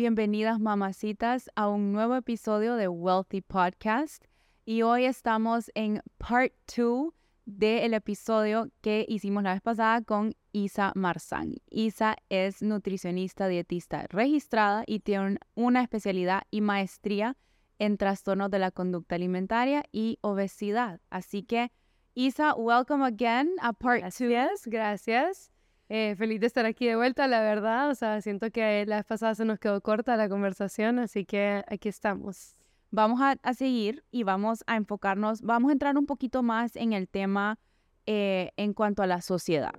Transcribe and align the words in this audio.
bienvenidas 0.00 0.58
mamacitas 0.58 1.50
a 1.56 1.68
un 1.68 1.92
nuevo 1.92 2.16
episodio 2.16 2.76
de 2.76 2.88
Wealthy 2.88 3.42
Podcast. 3.42 4.24
Y 4.64 4.80
hoy 4.80 5.04
estamos 5.04 5.70
en 5.74 6.00
part 6.16 6.54
2 6.74 7.12
del 7.44 7.92
episodio 7.92 8.70
que 8.80 9.04
hicimos 9.06 9.42
la 9.42 9.52
vez 9.52 9.60
pasada 9.60 10.00
con 10.00 10.34
Isa 10.52 10.92
Marzán. 10.94 11.56
Isa 11.68 12.16
es 12.30 12.62
nutricionista 12.62 13.46
dietista 13.46 14.06
registrada 14.08 14.84
y 14.86 15.00
tiene 15.00 15.36
una 15.54 15.82
especialidad 15.82 16.44
y 16.50 16.62
maestría 16.62 17.36
en 17.78 17.98
trastornos 17.98 18.50
de 18.50 18.58
la 18.58 18.70
conducta 18.70 19.16
alimentaria 19.16 19.84
y 19.92 20.18
obesidad. 20.22 21.02
Así 21.10 21.42
que, 21.42 21.72
Isa, 22.14 22.54
welcome 22.54 23.04
again 23.04 23.50
a 23.60 23.74
part 23.74 24.02
2. 24.02 24.18
Gracias, 24.18 24.66
gracias. 24.66 25.49
Eh, 25.92 26.14
feliz 26.14 26.38
de 26.38 26.46
estar 26.46 26.66
aquí 26.66 26.86
de 26.86 26.94
vuelta, 26.94 27.26
la 27.26 27.40
verdad. 27.40 27.90
O 27.90 27.96
sea, 27.96 28.20
siento 28.20 28.52
que 28.52 28.86
la 28.86 28.96
vez 28.96 29.04
pasada 29.04 29.34
se 29.34 29.44
nos 29.44 29.58
quedó 29.58 29.80
corta 29.80 30.16
la 30.16 30.28
conversación, 30.28 31.00
así 31.00 31.24
que 31.24 31.64
aquí 31.66 31.88
estamos. 31.88 32.54
Vamos 32.92 33.20
a, 33.20 33.54
seguir 33.54 34.04
y 34.12 34.22
vamos 34.22 34.62
a 34.68 34.76
enfocarnos, 34.76 35.42
vamos 35.42 35.70
a 35.70 35.72
entrar 35.72 35.98
un 35.98 36.06
poquito 36.06 36.44
más 36.44 36.76
en 36.76 36.92
el 36.92 37.08
tema 37.08 37.58
eh, 38.06 38.52
en 38.56 38.72
cuanto 38.72 39.02
a 39.02 39.08
la 39.08 39.20
sociedad. 39.20 39.72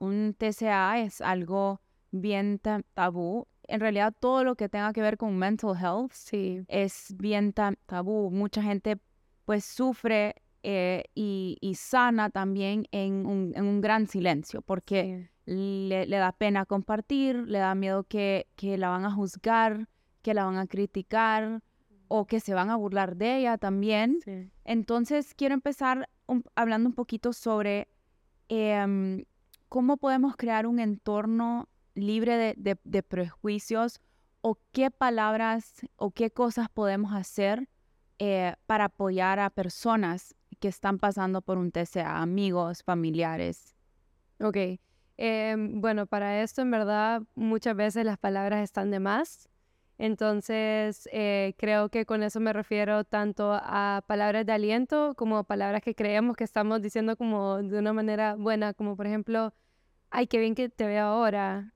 Un 0.00 0.34
TCA 0.34 0.98
es 0.98 1.22
algo 1.22 1.80
bien 2.20 2.60
tabú. 2.94 3.46
En 3.66 3.80
realidad 3.80 4.14
todo 4.18 4.44
lo 4.44 4.56
que 4.56 4.68
tenga 4.68 4.92
que 4.92 5.00
ver 5.00 5.16
con 5.16 5.36
mental 5.36 5.74
health 5.76 6.12
sí. 6.12 6.62
es 6.68 7.14
bien 7.16 7.52
tabú. 7.52 8.30
Mucha 8.30 8.62
gente 8.62 8.98
pues 9.44 9.64
sufre 9.64 10.36
eh, 10.62 11.04
y, 11.14 11.74
sana 11.76 12.30
también 12.30 12.86
en 12.90 13.26
un, 13.26 13.80
gran 13.80 14.06
silencio 14.06 14.62
porque 14.62 15.30
le, 15.44 16.06
da 16.06 16.32
pena 16.32 16.64
compartir, 16.64 17.36
le 17.46 17.58
da 17.58 17.74
miedo 17.74 18.04
que, 18.04 18.46
que 18.56 18.78
la 18.78 18.88
van 18.88 19.04
a 19.04 19.10
juzgar, 19.10 19.88
que 20.22 20.32
la 20.32 20.46
van 20.46 20.56
a 20.56 20.66
criticar 20.66 21.62
o 22.08 22.26
que 22.26 22.40
se 22.40 22.54
van 22.54 22.70
a 22.70 22.76
burlar 22.76 23.16
de 23.16 23.38
ella 23.38 23.58
también. 23.58 24.20
Entonces 24.64 25.34
quiero 25.34 25.54
empezar 25.54 26.08
hablando 26.54 26.88
un 26.88 26.94
poquito 26.94 27.32
sobre 27.32 27.88
em, 28.48 29.24
cómo 29.68 29.96
podemos 29.96 30.36
crear 30.36 30.66
un 30.66 30.78
entorno 30.78 31.68
libre 31.94 32.54
de, 32.56 33.02
prejuicios 33.02 34.00
o 34.40 34.58
qué 34.72 34.90
palabras 34.90 35.86
o 35.96 36.10
qué 36.10 36.30
cosas 36.30 36.68
podemos 36.68 37.12
hacer 37.12 37.68
eh, 38.18 38.54
para 38.66 38.86
apoyar 38.86 39.40
a 39.40 39.50
personas 39.50 40.34
que 40.60 40.68
están 40.68 40.98
pasando 40.98 41.42
por 41.42 41.58
un 41.58 41.70
TCA, 41.72 42.22
amigos, 42.22 42.82
familiares. 42.82 43.74
Ok, 44.40 44.56
em, 45.16 45.80
bueno, 45.80 46.06
para 46.06 46.42
esto 46.42 46.62
en 46.62 46.70
verdad 46.70 47.22
muchas 47.34 47.76
veces 47.76 48.04
las 48.04 48.18
palabras 48.18 48.62
están 48.62 48.90
de 48.90 49.00
más. 49.00 49.48
Entonces, 49.96 51.08
eh, 51.12 51.54
creo 51.56 51.88
que 51.88 52.04
con 52.04 52.22
eso 52.22 52.40
me 52.40 52.52
refiero 52.52 53.04
tanto 53.04 53.52
a 53.52 54.02
palabras 54.06 54.44
de 54.44 54.52
aliento 54.52 55.14
como 55.14 55.44
palabras 55.44 55.82
que 55.82 55.94
creemos 55.94 56.36
que 56.36 56.44
estamos 56.44 56.82
diciendo 56.82 57.16
como 57.16 57.62
de 57.62 57.78
una 57.78 57.92
manera 57.92 58.34
buena, 58.34 58.74
como 58.74 58.96
por 58.96 59.06
ejemplo, 59.06 59.54
ay, 60.10 60.26
qué 60.26 60.38
bien 60.38 60.54
que 60.56 60.68
te 60.68 60.86
veo 60.86 61.04
ahora, 61.04 61.73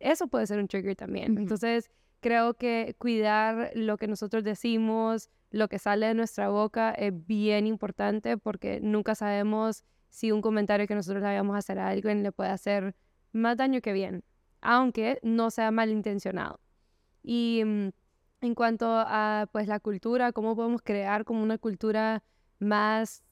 eso 0.00 0.28
puede 0.28 0.46
ser 0.46 0.58
un 0.58 0.68
trigger 0.68 0.96
también. 0.96 1.38
Entonces, 1.38 1.90
creo 2.20 2.54
que 2.54 2.94
cuidar 2.98 3.70
lo 3.74 3.96
que 3.96 4.08
nosotros 4.08 4.44
decimos, 4.44 5.30
lo 5.50 5.68
que 5.68 5.78
sale 5.78 6.06
de 6.06 6.14
nuestra 6.14 6.48
boca 6.48 6.90
es 6.90 7.12
bien 7.26 7.66
importante 7.66 8.36
porque 8.36 8.80
nunca 8.80 9.14
sabemos 9.14 9.84
si 10.08 10.32
un 10.32 10.42
comentario 10.42 10.86
que 10.86 10.94
nosotros 10.94 11.22
le 11.22 11.28
vayamos 11.28 11.54
a 11.54 11.58
hacer 11.58 11.78
a 11.78 11.88
alguien 11.88 12.22
le 12.22 12.32
puede 12.32 12.50
hacer 12.50 12.94
más 13.32 13.56
daño 13.56 13.80
que 13.80 13.92
bien, 13.92 14.24
aunque 14.60 15.18
no 15.22 15.50
sea 15.50 15.70
malintencionado. 15.70 16.60
Y 17.22 17.62
mm, 17.64 17.90
en 18.42 18.54
cuanto 18.54 18.86
a 18.88 19.48
pues 19.52 19.66
la 19.68 19.80
cultura, 19.80 20.32
cómo 20.32 20.56
podemos 20.56 20.82
crear 20.82 21.24
como 21.24 21.42
una 21.42 21.58
cultura 21.58 22.22
más 22.58 23.22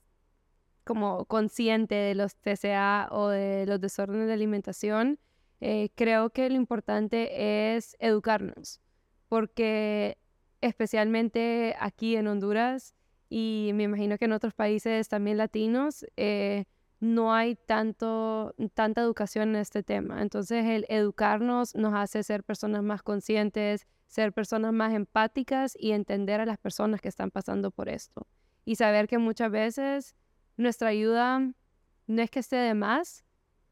como 0.85 1.27
consciente 1.27 1.95
de 1.95 2.15
los 2.15 2.37
TCA 2.37 3.09
o 3.11 3.29
de 3.29 3.67
los 3.67 3.81
desórdenes 3.81 4.27
de 4.27 4.33
alimentación, 4.33 5.19
eh, 5.61 5.91
creo 5.95 6.31
que 6.31 6.49
lo 6.51 6.57
importante 6.57 7.75
es 7.77 7.97
educarnos, 7.99 8.81
porque 9.29 10.19
especialmente 10.61 11.77
aquí 11.79 12.17
en 12.17 12.27
Honduras 12.27 12.95
y 13.29 13.73
me 13.75 13.85
imagino 13.85 14.19
que 14.19 14.25
en 14.25 14.33
otros 14.33 14.55
países 14.55 15.09
también 15.09 15.37
latinos, 15.37 16.07
eh, 16.17 16.65
no 17.01 17.33
hay 17.33 17.55
tanto, 17.55 18.55
tanta 18.75 19.03
educación 19.03 19.51
en 19.51 19.57
este 19.57 19.83
tema. 19.83 20.23
Entonces 20.23 20.65
el 20.65 20.87
educarnos 20.89 21.75
nos 21.75 21.95
hace 21.95 22.23
ser 22.23 22.43
personas 22.43 22.83
más 22.83 23.03
conscientes, 23.03 23.87
ser 24.07 24.33
personas 24.33 24.73
más 24.73 24.95
empáticas 24.95 25.77
y 25.79 25.93
entender 25.93 26.41
a 26.41 26.47
las 26.47 26.59
personas 26.59 27.01
que 27.01 27.09
están 27.09 27.31
pasando 27.31 27.71
por 27.71 27.89
esto. 27.89 28.27
Y 28.65 28.77
saber 28.77 29.07
que 29.07 29.19
muchas 29.19 29.51
veces 29.51 30.17
nuestra 30.57 30.89
ayuda 30.89 31.53
no 32.07 32.23
es 32.23 32.31
que 32.31 32.41
esté 32.41 32.57
de 32.57 32.75
más, 32.75 33.25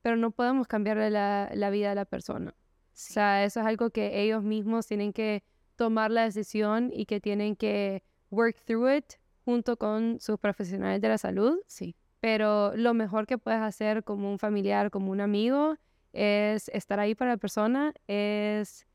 pero 0.06 0.17
no 0.17 0.31
podemos 0.31 0.69
cambiarle 0.69 1.11
la, 1.11 1.50
la 1.53 1.69
vida 1.69 1.91
a 1.91 1.97
la 1.97 2.05
persona. 2.05 2.55
O 2.56 2.91
sea, 2.93 3.43
eso 3.43 3.59
es 3.59 3.67
algo 3.67 3.91
que 3.91 4.22
ellos 4.22 4.41
mismos 4.44 4.87
tienen 4.87 5.12
que 5.12 5.43
tomar 5.75 6.12
la 6.12 6.22
decisión 6.22 6.93
y 6.93 7.06
que 7.06 7.21
tienen 7.21 7.56
que 7.56 8.05
work 8.31 8.55
through 8.65 8.89
it 8.89 9.15
junto 9.45 9.77
con 9.77 10.21
sus 10.21 10.39
profesionales 10.39 11.00
de 11.00 11.09
la 11.09 11.19
salud. 11.19 11.59
Sí. 11.66 11.97
Pero 12.21 12.77
lo 12.77 12.95
mejor 12.95 13.27
que 13.27 13.37
puedes 13.37 13.61
hacer 13.61 14.05
como 14.05 14.31
un 14.31 14.39
familiar, 14.39 14.93
como 14.93 15.11
un 15.11 15.21
amigo, 15.21 15.75
es 16.12 16.69
estar 16.69 17.00
ahí 17.00 17.16
para 17.16 17.33
la 17.33 17.37
persona, 17.39 17.93
es 18.06 18.87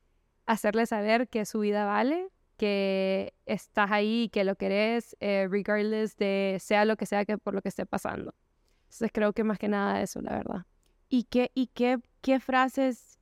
hacerle 0.46 0.86
saber 0.86 1.28
que 1.28 1.44
su 1.44 1.60
vida 1.60 1.84
vale, 1.84 2.30
que 2.56 3.34
estás 3.44 3.90
ahí, 3.90 4.30
que 4.32 4.44
lo 4.44 4.56
querés, 4.56 5.14
eh, 5.20 5.46
regardless 5.50 6.16
de 6.16 6.56
sea 6.58 6.86
lo 6.86 6.96
que 6.96 7.04
sea 7.04 7.26
que 7.26 7.36
por 7.36 7.52
lo 7.52 7.60
que 7.60 7.68
esté 7.68 7.84
pasando. 7.84 8.34
Entonces 8.84 9.10
creo 9.12 9.34
que 9.34 9.44
más 9.44 9.58
que 9.58 9.68
nada 9.68 10.00
eso, 10.00 10.22
la 10.22 10.32
verdad. 10.32 10.64
¿Y 11.12 11.24
qué, 11.24 11.50
y 11.54 11.66
qué, 11.66 11.98
qué 12.22 12.40
frases 12.40 13.18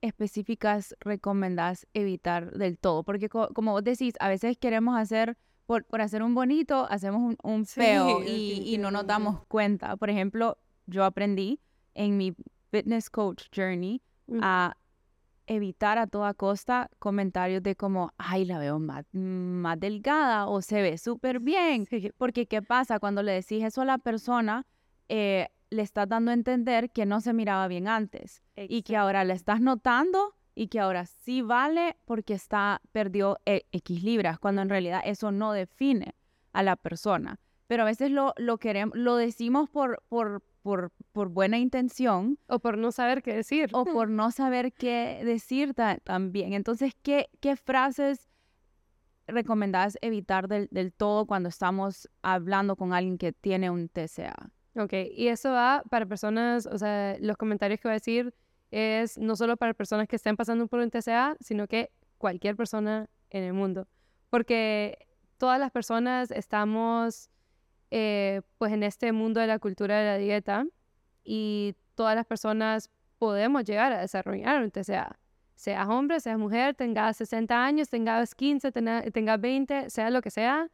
específicas 0.00 0.96
recomendás 0.98 1.86
evitar 1.92 2.52
del 2.52 2.78
todo? 2.78 3.02
Porque 3.02 3.28
como 3.28 3.72
vos 3.72 3.84
decís, 3.84 4.14
a 4.18 4.30
veces 4.30 4.56
queremos 4.56 4.98
hacer, 4.98 5.36
por, 5.66 5.84
por 5.84 6.00
hacer 6.00 6.22
un 6.22 6.34
bonito, 6.34 6.86
hacemos 6.88 7.36
un, 7.42 7.66
feo 7.66 8.22
y, 8.26 8.62
y, 8.64 8.78
no 8.78 8.90
nos 8.90 9.06
damos 9.06 9.44
cuenta. 9.44 9.98
Por 9.98 10.08
ejemplo, 10.08 10.56
yo 10.86 11.04
aprendí 11.04 11.60
en 11.92 12.16
mi 12.16 12.34
fitness 12.70 13.10
coach 13.10 13.48
journey 13.54 14.00
a 14.40 14.74
evitar 15.46 15.98
a 15.98 16.06
toda 16.06 16.32
costa 16.32 16.88
comentarios 16.98 17.62
de 17.62 17.76
como, 17.76 18.10
ay, 18.16 18.46
la 18.46 18.58
veo 18.58 18.78
más, 18.78 19.04
más 19.12 19.78
delgada 19.78 20.46
o 20.46 20.62
se 20.62 20.80
ve 20.80 20.96
súper 20.96 21.40
bien. 21.40 21.86
Porque 22.16 22.46
¿qué 22.46 22.62
pasa 22.62 22.98
cuando 22.98 23.22
le 23.22 23.32
decís 23.32 23.62
eso 23.62 23.82
a 23.82 23.84
la 23.84 23.98
persona? 23.98 24.64
Eh, 25.10 25.48
le 25.70 25.82
estás 25.82 26.08
dando 26.08 26.30
a 26.30 26.34
entender 26.34 26.90
que 26.90 27.06
no 27.06 27.20
se 27.20 27.32
miraba 27.32 27.68
bien 27.68 27.88
antes 27.88 28.42
y 28.56 28.82
que 28.82 28.96
ahora 28.96 29.24
le 29.24 29.34
estás 29.34 29.60
notando 29.60 30.34
y 30.54 30.68
que 30.68 30.80
ahora 30.80 31.06
sí 31.06 31.40
vale 31.40 31.96
porque 32.04 32.34
está 32.34 32.80
perdió 32.90 33.38
e, 33.46 33.66
X 33.70 34.02
libras, 34.02 34.38
cuando 34.38 34.62
en 34.62 34.68
realidad 34.68 35.02
eso 35.04 35.30
no 35.30 35.52
define 35.52 36.16
a 36.52 36.64
la 36.64 36.74
persona. 36.74 37.38
Pero 37.68 37.82
a 37.82 37.86
veces 37.86 38.10
lo, 38.10 38.34
lo 38.38 38.58
queremos, 38.58 38.96
lo 38.96 39.16
decimos 39.16 39.68
por, 39.70 40.02
por, 40.08 40.42
por, 40.62 40.90
por 41.12 41.28
buena 41.28 41.58
intención. 41.58 42.38
O 42.48 42.58
por 42.58 42.76
no 42.76 42.90
saber 42.90 43.22
qué 43.22 43.34
decir. 43.34 43.68
O 43.72 43.84
por 43.84 44.08
no 44.10 44.32
saber 44.32 44.72
qué 44.72 45.20
decir 45.24 45.74
también. 46.02 46.54
Entonces, 46.54 46.94
¿qué, 47.02 47.28
qué 47.40 47.54
frases 47.54 48.28
recomendás 49.28 49.98
evitar 50.00 50.48
del, 50.48 50.68
del 50.72 50.92
todo 50.92 51.26
cuando 51.26 51.50
estamos 51.50 52.08
hablando 52.22 52.74
con 52.74 52.94
alguien 52.94 53.18
que 53.18 53.32
tiene 53.32 53.70
un 53.70 53.88
TCA? 53.88 54.50
Ok, 54.78 54.92
y 55.12 55.26
eso 55.26 55.50
va 55.50 55.82
para 55.90 56.06
personas, 56.06 56.66
o 56.66 56.78
sea, 56.78 57.16
los 57.18 57.36
comentarios 57.36 57.80
que 57.80 57.88
voy 57.88 57.92
a 57.92 57.94
decir 57.94 58.32
es 58.70 59.18
no 59.18 59.34
solo 59.34 59.56
para 59.56 59.74
personas 59.74 60.06
que 60.06 60.14
estén 60.16 60.36
pasando 60.36 60.68
por 60.68 60.78
un 60.78 60.88
TCA, 60.90 61.36
sino 61.40 61.66
que 61.66 61.90
cualquier 62.16 62.54
persona 62.54 63.08
en 63.30 63.42
el 63.42 63.54
mundo. 63.54 63.88
Porque 64.30 65.08
todas 65.36 65.58
las 65.58 65.72
personas 65.72 66.30
estamos 66.30 67.28
eh, 67.90 68.42
pues 68.58 68.72
en 68.72 68.84
este 68.84 69.10
mundo 69.10 69.40
de 69.40 69.48
la 69.48 69.58
cultura 69.58 69.98
de 69.98 70.04
la 70.04 70.16
dieta 70.18 70.66
y 71.24 71.74
todas 71.96 72.14
las 72.14 72.26
personas 72.26 72.90
podemos 73.18 73.64
llegar 73.64 73.92
a 73.92 74.00
desarrollar 74.00 74.62
un 74.62 74.70
TCA. 74.70 75.18
Seas 75.56 75.88
hombre, 75.88 76.20
seas 76.20 76.38
mujer, 76.38 76.76
tengas 76.76 77.16
60 77.16 77.64
años, 77.64 77.88
tengas 77.88 78.36
15, 78.36 78.70
tengas 78.70 79.40
20, 79.40 79.90
sea 79.90 80.10
lo 80.10 80.22
que 80.22 80.30
sea, 80.30 80.70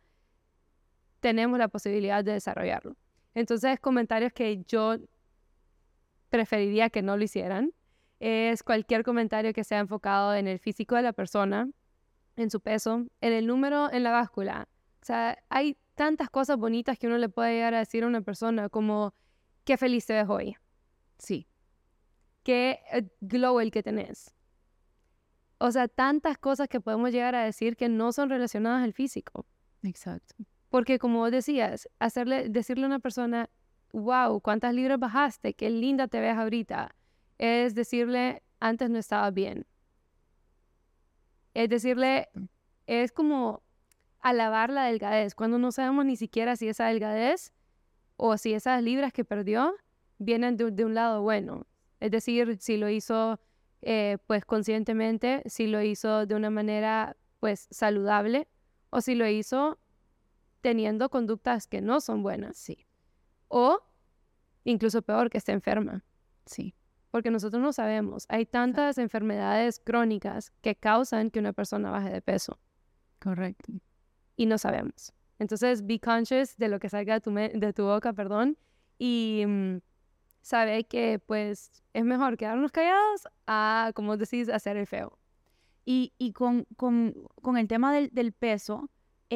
tenemos 1.20 1.58
la 1.58 1.68
posibilidad 1.68 2.22
de 2.22 2.32
desarrollarlo. 2.32 2.96
Entonces, 3.34 3.80
comentarios 3.80 4.32
que 4.32 4.62
yo 4.66 4.96
preferiría 6.30 6.90
que 6.90 7.02
no 7.02 7.16
lo 7.16 7.24
hicieran 7.24 7.72
es 8.20 8.62
cualquier 8.62 9.04
comentario 9.04 9.52
que 9.52 9.64
sea 9.64 9.80
enfocado 9.80 10.34
en 10.34 10.48
el 10.48 10.58
físico 10.58 10.94
de 10.94 11.02
la 11.02 11.12
persona 11.12 11.68
en 12.36 12.50
su 12.50 12.60
peso, 12.60 13.06
en 13.20 13.32
el 13.32 13.46
número 13.46 13.92
en 13.92 14.02
la 14.02 14.10
báscula. 14.10 14.68
O 15.02 15.04
sea, 15.04 15.38
hay 15.48 15.76
tantas 15.94 16.30
cosas 16.30 16.56
bonitas 16.56 16.98
que 16.98 17.06
uno 17.06 17.18
le 17.18 17.28
puede 17.28 17.54
llegar 17.54 17.74
a 17.74 17.78
decir 17.78 18.04
a 18.04 18.06
una 18.06 18.20
persona 18.20 18.68
como, 18.68 19.14
qué 19.64 19.76
feliz 19.76 20.06
te 20.06 20.14
ves 20.14 20.28
hoy. 20.28 20.56
Sí. 21.18 21.46
Qué 22.42 22.80
eh, 22.92 23.08
glow 23.20 23.60
el 23.60 23.70
que 23.70 23.82
tenés. 23.82 24.34
O 25.58 25.70
sea, 25.70 25.88
tantas 25.88 26.36
cosas 26.38 26.68
que 26.68 26.80
podemos 26.80 27.10
llegar 27.12 27.34
a 27.34 27.44
decir 27.44 27.76
que 27.76 27.88
no 27.88 28.12
son 28.12 28.28
relacionadas 28.28 28.82
al 28.82 28.92
físico. 28.92 29.46
Exacto. 29.82 30.34
Porque 30.74 30.98
como 30.98 31.30
decías, 31.30 31.88
hacerle, 32.00 32.48
decirle 32.48 32.82
a 32.82 32.86
una 32.88 32.98
persona, 32.98 33.48
wow, 33.92 34.40
cuántas 34.40 34.74
libras 34.74 34.98
bajaste, 34.98 35.54
qué 35.54 35.70
linda 35.70 36.08
te 36.08 36.18
ves 36.18 36.36
ahorita, 36.36 36.96
es 37.38 37.76
decirle, 37.76 38.42
antes 38.58 38.90
no 38.90 38.98
estaba 38.98 39.30
bien. 39.30 39.68
Es 41.54 41.68
decirle, 41.68 42.28
es 42.88 43.12
como 43.12 43.62
alabar 44.18 44.68
la 44.70 44.86
delgadez, 44.86 45.36
cuando 45.36 45.58
no 45.60 45.70
sabemos 45.70 46.06
ni 46.06 46.16
siquiera 46.16 46.56
si 46.56 46.66
esa 46.66 46.86
delgadez 46.86 47.52
o 48.16 48.36
si 48.36 48.52
esas 48.52 48.82
libras 48.82 49.12
que 49.12 49.24
perdió 49.24 49.76
vienen 50.18 50.56
de, 50.56 50.84
un 50.84 50.94
lado 50.94 51.22
bueno. 51.22 51.68
Es 52.00 52.10
decir, 52.10 52.56
si 52.58 52.78
lo 52.78 52.90
hizo 52.90 53.38
eh, 53.80 54.18
pues 54.26 54.44
conscientemente, 54.44 55.44
si 55.46 55.68
lo 55.68 55.80
hizo 55.82 56.26
de 56.26 56.34
una 56.34 56.50
manera 56.50 57.16
pues 57.38 57.68
saludable 57.70 58.48
o 58.90 59.00
si 59.00 59.14
lo 59.14 59.28
hizo 59.28 59.78
teniendo 60.64 61.10
conductas 61.10 61.66
que 61.66 61.82
no 61.82 62.00
son 62.00 62.22
buenas. 62.22 62.56
Sí. 62.56 62.86
O 63.48 63.82
incluso 64.64 65.02
peor, 65.02 65.28
que 65.28 65.36
esté 65.36 65.52
enferma. 65.52 66.02
Sí. 66.46 66.74
Porque 67.10 67.30
nosotros 67.30 67.62
no 67.62 67.74
sabemos. 67.74 68.24
Hay 68.30 68.46
tantas 68.46 68.96
enfermedades 68.96 69.78
crónicas 69.78 70.52
que 70.62 70.74
causan 70.74 71.30
que 71.30 71.38
una 71.38 71.52
persona 71.52 71.90
baje 71.90 72.10
de 72.10 72.22
peso. 72.22 72.58
Correcto. 73.18 73.74
Y 74.36 74.46
no 74.46 74.56
sabemos. 74.56 75.12
Entonces, 75.38 75.86
be 75.86 76.00
conscious 76.00 76.56
de 76.56 76.68
lo 76.68 76.78
que 76.80 76.88
salga 76.88 77.12
de 77.12 77.20
tu, 77.20 77.30
de 77.34 77.72
tu 77.74 77.84
boca, 77.84 78.14
perdón, 78.14 78.56
y 78.98 79.44
mm, 79.46 79.80
sabe 80.40 80.84
que 80.84 81.18
pues 81.18 81.82
es 81.92 82.04
mejor 82.06 82.38
quedarnos 82.38 82.72
callados 82.72 83.28
a, 83.46 83.92
como 83.94 84.16
decís, 84.16 84.48
hacer 84.48 84.78
el 84.78 84.86
feo. 84.86 85.18
Y, 85.84 86.14
y 86.16 86.32
con, 86.32 86.64
con, 86.76 87.12
con, 87.42 87.58
el 87.58 87.68
tema 87.68 87.92
del, 87.92 88.08
del 88.14 88.32
peso, 88.32 88.88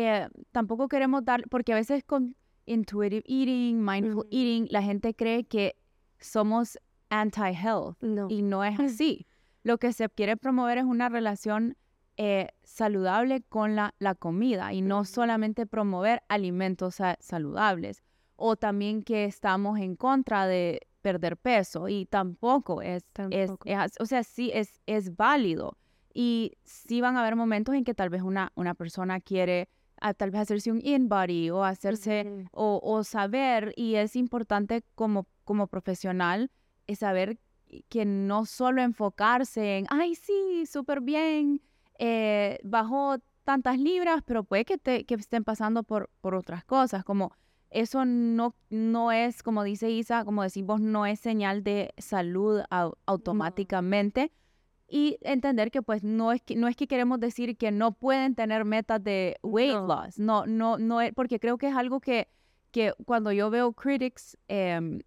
eh, 0.07 0.29
tampoco 0.53 0.89
queremos 0.89 1.25
dar, 1.25 1.49
porque 1.49 1.73
a 1.73 1.77
veces 1.77 2.05
con 2.05 2.37
intuitive 2.67 3.25
eating, 3.27 3.85
mindful 3.85 4.27
eating, 4.31 4.67
la 4.71 4.83
gente 4.83 5.15
cree 5.15 5.45
que 5.45 5.77
somos 6.19 6.79
anti-health 7.11 7.97
y 8.29 8.43
no 8.43 8.65
es 8.65 8.79
así. 8.81 9.27
Lo 9.63 9.79
que 9.79 9.93
se 9.93 10.09
quiere 10.09 10.37
promover 10.37 10.79
es 10.79 10.85
una 10.85 11.09
relación 11.09 11.77
eh, 12.17 12.49
saludable 12.63 13.43
con 13.43 13.77
la, 13.77 13.95
la, 13.99 14.15
comida 14.15 14.73
y 14.73 14.83
no 14.83 15.05
solamente 15.05 15.67
promover 15.67 16.23
alimentos 16.29 16.97
saludables 17.21 18.03
o 18.37 18.57
también 18.57 19.03
que 19.03 19.25
estamos 19.25 19.79
en 19.79 19.97
contra 19.97 20.47
de 20.47 20.89
perder 21.03 21.37
peso 21.37 21.89
y 21.89 22.07
tampoco 22.07 22.83
es, 22.83 23.05
es, 23.31 23.51
o 23.99 24.07
sea, 24.07 24.23
sí 24.23 24.51
es, 24.55 24.81
es 24.87 25.17
válido. 25.17 25.77
Y 26.13 26.53
sí 26.65 27.01
van 27.01 27.17
a 27.17 27.21
haber 27.21 27.37
momentos 27.37 27.75
en 27.75 27.85
que 27.85 27.95
tal 27.95 28.11
vez 28.11 28.23
una, 28.23 28.53
una 28.57 28.75
persona 28.75 29.21
quiere 29.21 29.69
tal 30.17 30.31
vez 30.31 30.43
hacerse 30.43 30.71
un 30.71 30.81
in-body 30.83 31.51
o 31.51 31.65
hacerse 31.65 32.47
o, 32.53 32.81
o, 32.83 33.05
saber 33.05 33.73
y 33.77 33.97
es 33.97 34.17
importante 34.17 34.85
como, 34.95 35.27
como 35.45 35.67
profesional 35.67 36.51
es 36.87 37.01
saber 37.01 37.39
que 37.89 38.05
no 38.05 38.47
solo 38.47 38.83
enfocarse 38.83 39.79
en, 39.79 39.87
ay, 39.91 40.15
sí, 40.15 40.65
súper 40.67 41.01
bien, 41.01 41.61
eh, 41.99 42.59
bajó 42.63 43.19
tantas 43.45 43.79
libras, 43.79 44.23
pero 44.25 44.45
puede 44.45 44.65
que, 44.65 44.79
te, 44.79 45.05
que 45.05 45.15
estén 45.15 45.45
pasando 45.45 45.83
por, 45.83 46.11
por 46.21 46.35
otras 46.35 46.65
cosas, 46.65 47.05
como 47.05 47.33
eso 47.71 48.05
no, 48.05 48.55
no 48.71 49.13
es, 49.13 49.43
como 49.43 49.63
dice 49.63 49.91
Isa, 49.91 50.25
como 50.25 50.43
decimos, 50.43 50.81
no 50.81 51.07
es 51.07 51.21
señal 51.21 51.63
de 51.63 51.93
salud 51.99 52.63
automáticamente 53.05 54.33
y 54.89 55.19
entender 55.21 55.71
que 55.71 55.83
pues 55.83 56.03
no 56.03 56.33
es 56.33 56.43
que, 56.43 56.57
no 56.57 56.67
es 56.67 56.75
que 56.75 56.87
queremos 56.87 57.21
decir 57.21 57.57
que 57.59 57.71
no 57.71 57.93
pueden 57.93 58.35
tener 58.35 58.65
metas 58.65 59.03
de 59.05 59.37
weight 59.43 59.75
loss, 59.75 60.19
no, 60.19 60.47
no, 60.47 60.79
no, 60.79 61.01
es, 61.03 61.13
porque 61.13 61.39
creo 61.39 61.59
que 61.59 61.69
es 61.69 61.77
algo 61.77 62.01
que, 62.01 62.29
que 62.71 62.95
cuando 63.05 63.31
yo 63.31 63.51
veo 63.51 63.73
critics 63.75 64.37
em, 64.49 65.01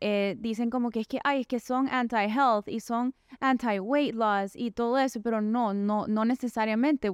eh, 0.00 0.36
dicen 0.38 0.70
como 0.70 0.90
que 0.90 1.00
es 1.00 1.06
que, 1.06 1.20
ay, 1.22 1.42
es 1.42 1.46
que 1.46 1.60
son 1.60 1.88
anti-health 1.88 2.68
y 2.68 2.80
son 2.80 3.14
anti-weight 3.40 4.14
loss 4.14 4.56
y 4.56 4.72
todo 4.72 4.98
eso, 4.98 5.20
pero 5.22 5.40
no, 5.40 5.72
no, 5.72 6.06
no 6.08 6.24
necesariamente 6.24 7.10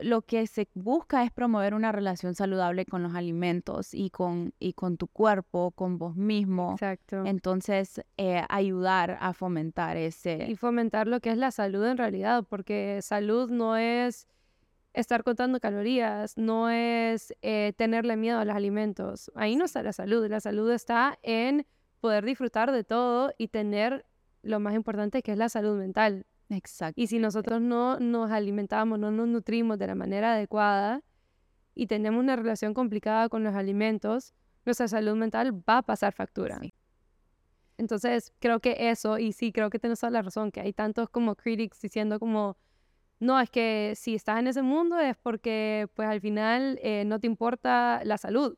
lo 0.00 0.22
que 0.22 0.46
se 0.46 0.68
busca 0.74 1.22
es 1.24 1.30
promover 1.30 1.74
una 1.74 1.92
relación 1.92 2.34
saludable 2.34 2.86
con 2.86 3.02
los 3.02 3.14
alimentos 3.14 3.94
y 3.94 4.10
con, 4.10 4.54
y 4.58 4.72
con 4.72 4.96
tu 4.96 5.06
cuerpo, 5.06 5.70
con 5.72 5.98
vos 5.98 6.16
mismo. 6.16 6.72
Exacto. 6.72 7.24
Entonces, 7.26 8.00
eh, 8.16 8.42
ayudar 8.48 9.18
a 9.20 9.32
fomentar 9.32 9.96
ese... 9.96 10.46
Y 10.48 10.56
fomentar 10.56 11.06
lo 11.06 11.20
que 11.20 11.30
es 11.30 11.36
la 11.36 11.50
salud 11.50 11.84
en 11.86 11.98
realidad, 11.98 12.44
porque 12.48 13.00
salud 13.02 13.50
no 13.50 13.76
es 13.76 14.26
estar 14.92 15.22
contando 15.22 15.60
calorías, 15.60 16.36
no 16.36 16.70
es 16.70 17.34
eh, 17.42 17.72
tenerle 17.76 18.16
miedo 18.16 18.38
a 18.38 18.44
los 18.44 18.56
alimentos. 18.56 19.30
Ahí 19.34 19.56
no 19.56 19.64
está 19.66 19.82
la 19.82 19.92
salud. 19.92 20.26
La 20.28 20.40
salud 20.40 20.70
está 20.70 21.18
en 21.22 21.66
poder 22.00 22.24
disfrutar 22.24 22.72
de 22.72 22.84
todo 22.84 23.32
y 23.38 23.48
tener 23.48 24.04
lo 24.42 24.58
más 24.58 24.74
importante 24.74 25.22
que 25.22 25.32
es 25.32 25.38
la 25.38 25.48
salud 25.48 25.78
mental. 25.78 26.26
Exacto. 26.50 27.00
Y 27.00 27.06
si 27.06 27.18
nosotros 27.18 27.60
no 27.60 27.98
nos 28.00 28.30
alimentamos, 28.30 28.98
no 28.98 29.10
nos 29.10 29.28
nutrimos 29.28 29.78
de 29.78 29.86
la 29.86 29.94
manera 29.94 30.34
adecuada 30.34 31.02
y 31.74 31.86
tenemos 31.86 32.20
una 32.20 32.36
relación 32.36 32.74
complicada 32.74 33.28
con 33.28 33.44
los 33.44 33.54
alimentos, 33.54 34.34
nuestra 34.64 34.88
salud 34.88 35.14
mental 35.16 35.52
va 35.68 35.78
a 35.78 35.82
pasar 35.82 36.12
factura. 36.12 36.60
Entonces, 37.78 38.32
creo 38.40 38.60
que 38.60 38.90
eso, 38.90 39.18
y 39.18 39.32
sí, 39.32 39.52
creo 39.52 39.70
que 39.70 39.78
tienes 39.78 40.00
toda 40.00 40.10
la 40.10 40.22
razón, 40.22 40.50
que 40.50 40.60
hay 40.60 40.72
tantos 40.72 41.08
como 41.08 41.34
critics 41.36 41.80
diciendo 41.80 42.18
como, 42.18 42.58
no, 43.20 43.40
es 43.40 43.48
que 43.48 43.94
si 43.96 44.14
estás 44.14 44.40
en 44.40 44.48
ese 44.48 44.62
mundo 44.62 44.98
es 44.98 45.16
porque 45.16 45.88
pues 45.94 46.08
al 46.08 46.20
final 46.20 46.78
eh, 46.82 47.04
no 47.06 47.20
te 47.20 47.26
importa 47.26 48.02
la 48.04 48.18
salud. 48.18 48.56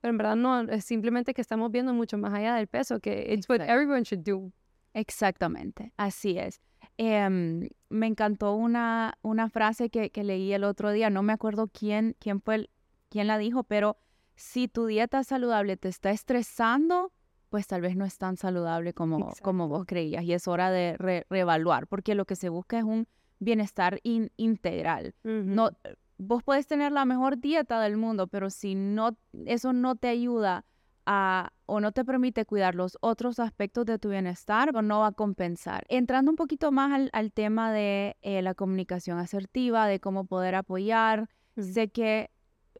Pero 0.00 0.10
en 0.10 0.18
verdad 0.18 0.36
no, 0.36 0.60
es 0.60 0.84
simplemente 0.84 1.32
que 1.32 1.40
estamos 1.40 1.70
viendo 1.70 1.94
mucho 1.94 2.18
más 2.18 2.34
allá 2.34 2.56
del 2.56 2.66
peso, 2.66 3.00
que 3.00 3.32
it's 3.32 3.48
what 3.48 3.60
everyone 3.60 4.02
should 4.02 4.24
do. 4.24 4.52
Exactamente, 4.92 5.92
así 5.96 6.38
es. 6.38 6.60
Em, 7.04 7.68
me 7.88 8.06
encantó 8.06 8.54
una, 8.54 9.18
una 9.22 9.48
frase 9.48 9.90
que, 9.90 10.10
que, 10.10 10.22
leí 10.22 10.52
el 10.52 10.62
otro 10.62 10.92
día, 10.92 11.10
no 11.10 11.24
me 11.24 11.32
acuerdo 11.32 11.66
quién, 11.66 12.14
quién 12.20 12.40
fue 12.40 12.70
quién 13.08 13.26
la 13.26 13.38
dijo, 13.38 13.64
pero 13.64 13.96
si 14.36 14.68
tu 14.68 14.86
dieta 14.86 15.24
saludable 15.24 15.76
te 15.76 15.88
está 15.88 16.12
estresando, 16.12 17.10
pues 17.48 17.66
tal 17.66 17.80
vez 17.80 17.96
no 17.96 18.04
es 18.04 18.18
tan 18.18 18.36
saludable 18.36 18.94
como, 18.94 19.32
como 19.42 19.66
vos 19.66 19.84
creías 19.84 20.22
y 20.22 20.32
es 20.32 20.46
hora 20.46 20.70
de 20.70 20.96
reevaluar, 21.28 21.88
porque 21.88 22.14
lo 22.14 22.24
que 22.24 22.36
se 22.36 22.48
busca 22.48 22.78
es 22.78 22.84
un 22.84 23.08
bienestar 23.40 23.98
integral. 24.04 25.16
No, 25.24 25.70
vos 26.18 26.44
puedes 26.44 26.68
tener 26.68 26.92
la 26.92 27.04
mejor 27.04 27.38
dieta 27.38 27.80
del 27.80 27.96
mundo, 27.96 28.28
pero 28.28 28.48
si 28.48 28.76
no, 28.76 29.16
eso 29.44 29.72
no 29.72 29.96
te 29.96 30.06
ayuda 30.06 30.64
o 31.04 31.80
no 31.80 31.92
te 31.92 32.04
permite 32.04 32.44
cuidar 32.44 32.74
los 32.74 32.96
otros 33.00 33.38
aspectos 33.38 33.86
de 33.86 33.98
tu 33.98 34.10
bienestar 34.10 34.74
o 34.74 34.82
no 34.82 35.00
va 35.00 35.08
a 35.08 35.12
compensar. 35.12 35.84
Entrando 35.88 36.30
un 36.30 36.36
poquito 36.36 36.70
más 36.70 37.08
al, 37.12 37.32
tema 37.32 37.72
de 37.72 38.16
eh, 38.22 38.42
la 38.42 38.54
comunicación 38.54 39.18
asertiva, 39.18 39.86
de 39.86 40.00
cómo 40.00 40.24
poder 40.24 40.54
apoyar, 40.54 41.28
sé 41.56 41.88
que 41.88 42.30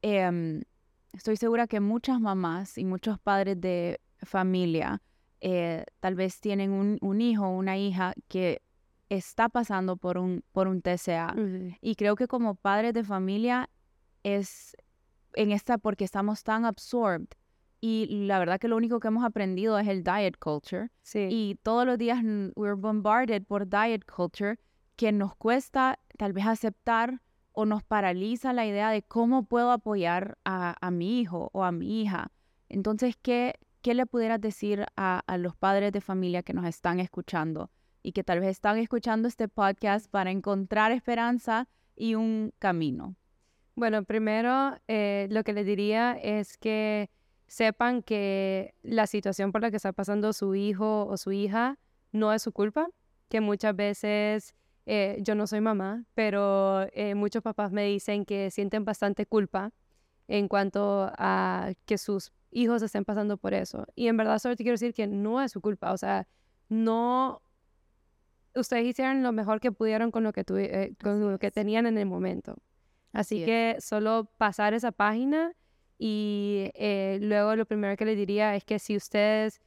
em, 0.02 0.62
estoy 1.12 1.36
segura 1.36 1.66
que 1.66 1.80
muchas 1.80 2.20
mamás 2.20 2.78
y 2.78 2.84
muchos 2.84 3.18
padres 3.18 3.60
de 3.60 4.00
familia 4.22 5.02
eh, 5.40 5.84
tal 6.00 6.14
vez 6.14 6.40
tienen 6.40 6.70
un, 6.70 7.20
hijo 7.20 7.46
o 7.46 7.56
una 7.56 7.76
hija 7.76 8.14
que 8.28 8.62
está 9.08 9.48
pasando 9.48 9.96
por 9.96 10.16
un, 10.16 10.44
por 10.52 10.68
un 10.68 10.80
TCA. 10.80 11.34
Y 11.80 11.96
creo 11.96 12.14
que 12.14 12.28
como 12.28 12.54
padres 12.54 12.94
de 12.94 13.02
familia 13.02 13.68
es 14.22 14.76
en 15.34 15.50
esta, 15.50 15.78
porque 15.78 16.04
estamos 16.04 16.44
tan 16.44 16.64
absorbed 16.64 17.26
y 17.84 18.26
la 18.26 18.38
verdad 18.38 18.60
que 18.60 18.68
lo 18.68 18.76
único 18.76 19.00
que 19.00 19.08
hemos 19.08 19.24
aprendido 19.24 19.78
es 19.78 19.88
el 19.88 20.04
diet 20.04 20.38
culture. 20.38 20.88
Sí. 21.02 21.26
Y 21.30 21.58
todos 21.62 21.84
los 21.84 21.98
días 21.98 22.22
we're 22.54 22.76
bombarded 22.76 23.42
por 23.44 23.68
diet 23.68 24.04
culture 24.06 24.56
que 24.96 25.10
nos 25.10 25.34
cuesta 25.34 25.98
tal 26.16 26.32
vez 26.32 26.46
aceptar 26.46 27.20
o 27.52 27.66
nos 27.66 27.82
paraliza 27.82 28.52
la 28.52 28.66
idea 28.66 28.90
de 28.90 29.02
cómo 29.02 29.44
puedo 29.44 29.72
apoyar 29.72 30.38
a, 30.44 30.76
a 30.80 30.90
mi 30.90 31.20
hijo 31.20 31.50
o 31.52 31.64
a 31.64 31.72
mi 31.72 32.02
hija. 32.02 32.30
Entonces, 32.68 33.16
¿qué, 33.20 33.54
qué 33.82 33.94
le 33.94 34.06
pudieras 34.06 34.40
decir 34.40 34.86
a, 34.96 35.22
a, 35.26 35.36
los 35.36 35.54
padres 35.56 35.92
de 35.92 36.00
familia 36.00 36.42
que 36.42 36.54
nos 36.54 36.66
están 36.66 37.00
escuchando 37.00 37.70
y 38.02 38.12
que 38.12 38.24
tal 38.24 38.40
vez 38.40 38.50
están 38.50 38.78
escuchando 38.78 39.28
este 39.28 39.48
podcast 39.48 40.10
para 40.10 40.30
encontrar 40.30 40.92
esperanza 40.92 41.68
y 41.94 42.14
un 42.14 42.52
camino? 42.58 43.16
Bueno, 43.74 44.04
primero 44.04 44.78
eh, 44.88 45.28
lo 45.30 45.44
que 45.44 45.52
les 45.52 45.66
diría 45.66 46.12
es 46.12 46.56
que 46.58 47.10
sepan 47.52 48.02
que 48.02 48.74
la 48.82 49.06
situación 49.06 49.52
por 49.52 49.60
la 49.60 49.70
que 49.70 49.76
está 49.76 49.92
pasando 49.92 50.32
su 50.32 50.54
hijo 50.54 51.04
o 51.06 51.18
su 51.18 51.32
hija 51.32 51.78
no 52.10 52.32
es 52.32 52.40
su 52.40 52.50
culpa, 52.50 52.88
que 53.28 53.42
muchas 53.42 53.76
veces 53.76 54.54
eh, 54.86 55.18
yo 55.20 55.34
no 55.34 55.46
soy 55.46 55.60
mamá, 55.60 56.06
pero 56.14 56.86
eh, 56.94 57.14
muchos 57.14 57.42
papás 57.42 57.70
me 57.70 57.84
dicen 57.84 58.24
que 58.24 58.50
sienten 58.50 58.86
bastante 58.86 59.26
culpa 59.26 59.70
en 60.28 60.48
cuanto 60.48 61.12
a 61.18 61.74
que 61.84 61.98
sus 61.98 62.32
hijos 62.52 62.80
estén 62.80 63.04
pasando 63.04 63.36
por 63.36 63.52
eso. 63.52 63.86
Y 63.94 64.08
en 64.08 64.16
verdad 64.16 64.38
solo 64.38 64.56
te 64.56 64.64
quiero 64.64 64.74
decir 64.74 64.94
que 64.94 65.06
no 65.06 65.42
es 65.42 65.52
su 65.52 65.60
culpa, 65.60 65.92
o 65.92 65.98
sea, 65.98 66.26
no... 66.70 67.42
Ustedes 68.54 68.86
hicieron 68.86 69.22
lo 69.22 69.32
mejor 69.32 69.60
que 69.60 69.72
pudieron 69.72 70.10
con 70.10 70.22
lo 70.24 70.32
que, 70.32 70.42
eh, 70.48 70.94
con 71.02 71.30
lo 71.30 71.38
que 71.38 71.50
tenían 71.50 71.84
en 71.84 71.98
el 71.98 72.06
momento. 72.06 72.56
Así, 73.12 73.44
que 73.44 73.76
solo 73.78 74.30
pasar 74.38 74.72
esa 74.72 74.90
página 74.90 75.54
y 76.04 76.72
luego 77.20 77.54
lo 77.54 77.64
primero 77.64 77.96
que 77.96 78.04
les 78.04 78.16
diría 78.16 78.56
es 78.56 78.64
que 78.64 78.80
si 78.80 78.96
ustedes 78.96 79.60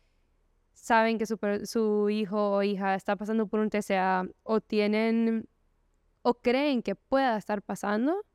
saben 0.74 1.18
que 1.18 1.26
su, 1.26 2.10
hijo 2.10 2.52
o 2.52 2.62
hija 2.62 2.94
está 2.94 3.16
pasando 3.16 3.48
por 3.48 3.62
un 3.62 3.70
TCA 3.70 4.28
o 4.44 4.60
tienen 4.60 5.48
o 6.24 6.34
creen 6.34 6.82
que 6.82 6.94
pueda 6.96 7.38
estar 7.38 7.62
pasando, 7.62 8.26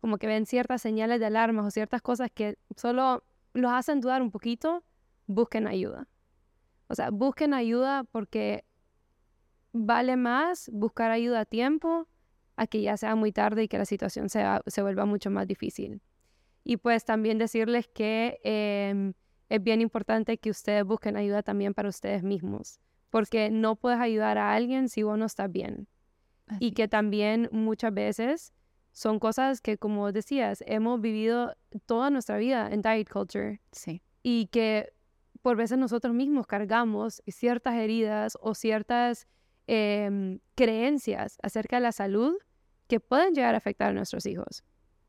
como 0.00 0.16
que 0.16 0.26
ven 0.26 0.46
ciertas 0.46 0.80
señales 0.80 1.20
de 1.20 1.26
alarma 1.26 1.62
o 1.62 1.70
ciertas 1.70 2.00
cosas 2.00 2.30
que 2.32 2.56
solo 2.74 3.22
los 3.52 3.70
hacen 3.70 4.00
dudar 4.00 4.22
un 4.22 4.30
poquito, 4.30 4.82
busquen 5.26 5.66
ayuda. 5.66 6.08
O 6.88 6.94
sea, 6.94 7.10
busquen 7.10 7.52
ayuda 7.52 8.04
porque 8.04 8.64
vale 9.74 10.16
más 10.16 10.70
buscar 10.72 11.10
ayuda 11.10 11.40
a 11.40 11.44
tiempo 11.44 12.08
a 12.56 12.66
que 12.66 12.80
ya 12.80 12.96
sea 12.96 13.14
muy 13.14 13.30
tarde 13.30 13.64
y 13.64 13.68
que 13.68 13.76
la 13.76 13.84
situación 13.84 14.30
sea, 14.30 14.62
se 14.66 14.80
vuelva 14.80 15.04
mucho 15.04 15.30
más 15.30 15.46
difícil. 15.46 16.00
Y 16.68 16.78
pues 16.78 17.04
también 17.04 17.38
decirles 17.38 17.86
que 17.86 18.40
em, 18.42 19.14
es 19.48 19.62
bien 19.62 19.80
importante 19.80 20.36
que 20.38 20.50
ustedes 20.50 20.84
busquen 20.84 21.16
ayuda 21.16 21.44
también 21.44 21.74
para 21.74 21.88
ustedes 21.88 22.24
mismos, 22.24 22.80
porque 23.08 23.50
no 23.50 23.76
puedes 23.76 24.00
ayudar 24.00 24.36
a 24.36 24.52
alguien 24.52 24.88
si 24.88 25.04
vos 25.04 25.16
no 25.16 25.26
estás 25.26 25.50
bien. 25.50 25.86
Y 26.58 26.72
que 26.72 26.88
también 26.88 27.48
muchas 27.52 27.94
veces 27.94 28.52
son 28.90 29.20
cosas 29.20 29.60
que, 29.60 29.78
como 29.78 30.10
decías, 30.10 30.64
hemos 30.66 31.00
vivido 31.00 31.54
toda 31.86 32.10
nuestra 32.10 32.36
vida 32.36 32.68
en 32.68 32.82
diet 32.82 33.08
culture. 33.08 33.60
Sí. 33.70 34.02
Y 34.24 34.46
que 34.46 34.92
por 35.42 35.56
veces 35.56 35.78
nosotros 35.78 36.14
mismos 36.14 36.48
cargamos 36.48 37.22
ciertas 37.28 37.76
heridas 37.76 38.36
o 38.40 38.54
ciertas 38.54 39.28
em, 39.68 40.40
creencias 40.56 41.38
acerca 41.44 41.76
de 41.76 41.82
la 41.82 41.92
salud 41.92 42.34
que 42.88 42.98
pueden 42.98 43.34
llegar 43.34 43.54
a 43.54 43.58
afectar 43.58 43.90
a 43.90 43.94
nuestros 43.94 44.26
hijos. 44.26 44.64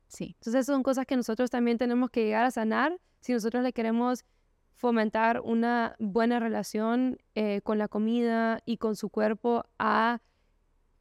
Sí. 0.08 0.36
Entonces 0.40 0.66
son 0.66 0.84
cosas 0.84 1.06
que 1.06 1.16
nosotros 1.16 1.50
también 1.50 1.78
tenemos 1.78 2.10
que 2.10 2.24
llegar 2.24 2.46
a 2.46 2.52
sanar 2.52 3.00
si 3.20 3.34
nosotros 3.34 3.64
le 3.64 3.74
queremos 3.74 4.26
fomentar 4.76 5.42
una 5.42 5.96
buena 6.00 6.40
relación 6.40 7.18
eh, 7.36 7.62
con 7.64 7.78
la 7.78 7.88
comida 7.88 8.62
y 8.66 8.78
con 8.78 8.96
su 8.96 9.10
cuerpo 9.10 9.66
a 9.80 10.22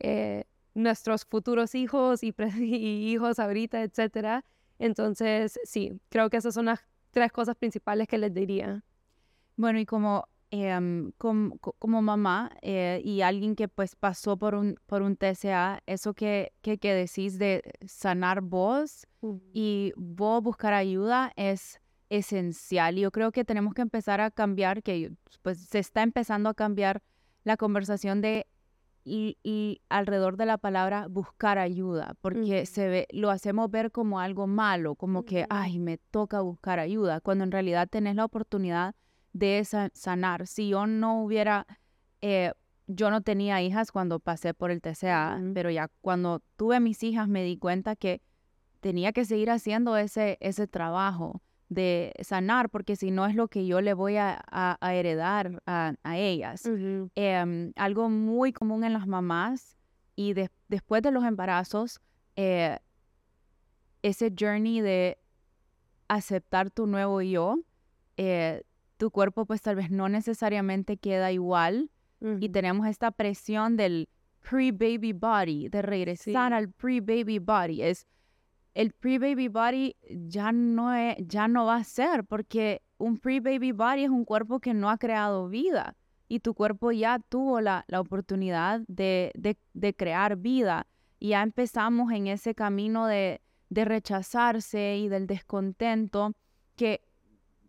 eh, 0.00 0.44
nuestros 0.74 1.24
futuros 1.24 1.74
hijos 1.74 2.22
y, 2.22 2.34
hijos 2.58 3.38
ahorita, 3.38 3.82
etcétera. 3.82 4.44
Entonces, 4.78 5.58
sí, 5.64 6.00
creo 6.08 6.30
que 6.30 6.38
esas 6.38 6.54
son 6.54 6.66
las 6.66 6.80
tres 7.10 7.32
cosas 7.32 7.56
principales 7.56 8.08
que 8.08 8.18
les 8.18 8.32
diría. 8.32 8.82
Bueno, 9.56 9.78
y 9.78 9.86
como, 9.86 10.28
em, 10.64 11.12
como, 11.18 12.02
mamá 12.02 12.50
eh, 12.62 13.00
y 13.04 13.22
alguien 13.22 13.56
que 13.56 13.68
pues 13.68 13.96
pasó 13.96 14.36
por 14.36 14.54
un, 14.54 14.76
por 14.86 15.02
un 15.02 15.16
TCA, 15.16 15.80
eso 15.86 16.14
que, 16.14 16.52
que, 16.62 16.76
decís 16.78 17.38
de 17.38 17.62
sanar 17.86 18.40
vos 18.40 19.06
y 19.52 19.92
vos 19.96 20.42
buscar 20.42 20.72
ayuda 20.72 21.32
es 21.36 21.80
esencial. 22.10 22.96
Yo 22.96 23.10
creo 23.10 23.32
que 23.32 23.44
tenemos 23.44 23.74
que 23.74 23.82
empezar 23.82 24.20
a 24.20 24.30
cambiar, 24.30 24.82
que 24.82 25.12
pues 25.42 25.58
se 25.58 25.78
está 25.78 26.02
empezando 26.02 26.48
a 26.48 26.54
cambiar 26.54 27.02
la 27.44 27.56
conversación 27.56 28.20
de 28.20 28.46
y, 29.06 29.80
alrededor 29.88 30.36
de 30.36 30.46
la 30.46 30.58
palabra 30.58 31.06
buscar 31.08 31.58
ayuda, 31.58 32.14
porque 32.20 32.66
se 32.66 32.88
ve, 32.88 33.06
lo 33.12 33.30
hacemos 33.30 33.70
ver 33.70 33.92
como 33.92 34.18
algo 34.18 34.46
malo, 34.48 34.96
como 34.96 35.24
que, 35.24 35.46
ay, 35.48 35.78
me 35.78 35.98
toca 35.98 36.40
buscar 36.40 36.80
ayuda, 36.80 37.20
cuando 37.20 37.44
en 37.44 37.52
realidad 37.52 37.88
tenés 37.88 38.16
la 38.16 38.24
oportunidad 38.24 38.94
de 39.38 39.64
sanar. 39.64 40.46
Si 40.46 40.68
yo 40.68 40.86
no 40.86 41.22
hubiera, 41.22 41.66
eh, 42.20 42.52
yo 42.86 43.10
no 43.10 43.20
tenía 43.20 43.62
hijas 43.62 43.92
cuando 43.92 44.20
pasé 44.20 44.54
por 44.54 44.70
el 44.70 44.80
TCA, 44.80 45.40
pero 45.54 45.70
ya 45.70 45.88
cuando 46.00 46.42
tuve 46.56 46.80
mis 46.80 47.02
hijas 47.02 47.28
me 47.28 47.44
di 47.44 47.56
cuenta 47.56 47.96
que 47.96 48.22
tenía 48.80 49.12
que 49.12 49.24
seguir 49.24 49.50
haciendo 49.50 49.96
ese, 49.96 50.38
ese 50.40 50.66
trabajo 50.66 51.42
de 51.68 52.12
sanar, 52.20 52.70
porque 52.70 52.94
si 52.94 53.10
no 53.10 53.26
es 53.26 53.34
lo 53.34 53.48
que 53.48 53.66
yo 53.66 53.80
le 53.80 53.94
voy 53.94 54.16
a, 54.16 54.78
heredar 54.80 55.62
a, 55.66 55.94
ellas. 56.16 56.62
Em, 57.14 57.72
algo 57.76 58.08
muy 58.08 58.52
común 58.52 58.84
en 58.84 58.92
las 58.92 59.06
mamás 59.06 59.76
y 60.14 60.34
después 60.68 61.02
de 61.02 61.10
los 61.10 61.24
embarazos, 61.24 62.00
eh, 62.36 62.78
ese 64.02 64.32
journey 64.38 64.80
de 64.80 65.18
aceptar 66.08 66.70
tu 66.70 66.86
nuevo 66.86 67.20
yo, 67.20 67.58
eh, 68.16 68.62
tu 68.96 69.10
cuerpo 69.10 69.46
pues 69.46 69.62
tal 69.62 69.76
vez 69.76 69.90
no 69.90 70.08
necesariamente 70.08 70.96
queda 70.96 71.32
igual 71.32 71.90
y 72.40 72.48
tenemos 72.48 72.86
esta 72.86 73.10
presión 73.10 73.76
del 73.76 74.08
pre-baby 74.40 75.12
body, 75.12 75.68
de 75.68 75.82
regresar 75.82 76.52
al 76.52 76.70
pre-baby 76.70 77.38
body. 77.38 77.82
Es 77.82 78.06
el 78.74 78.92
pre-baby 78.92 79.48
body 79.48 79.96
ya 80.10 80.52
no, 80.52 80.92
ya 81.18 81.48
no 81.48 81.66
va 81.66 81.76
a 81.76 81.84
ser, 81.84 82.24
porque 82.24 82.82
un 82.98 83.18
pre-baby 83.18 83.72
body 83.72 84.04
es 84.04 84.10
un 84.10 84.24
cuerpo 84.24 84.60
que 84.60 84.72
no 84.72 84.88
ha 84.90 84.98
creado 84.98 85.48
vida 85.48 85.94
y 86.28 86.40
tu 86.40 86.54
cuerpo 86.54 86.92
ya 86.92 87.18
tuvo 87.18 87.60
la, 87.60 87.84
oportunidad 87.98 88.80
de, 88.88 89.32
crear 89.96 90.36
vida. 90.36 90.86
Y 91.18 91.28
ya 91.28 91.42
empezamos 91.42 92.12
en 92.12 92.26
ese 92.26 92.54
camino 92.54 93.06
de, 93.06 93.40
rechazarse 93.70 94.96
y 94.98 95.08
del 95.08 95.26
descontento, 95.26 96.32
que 96.76 97.02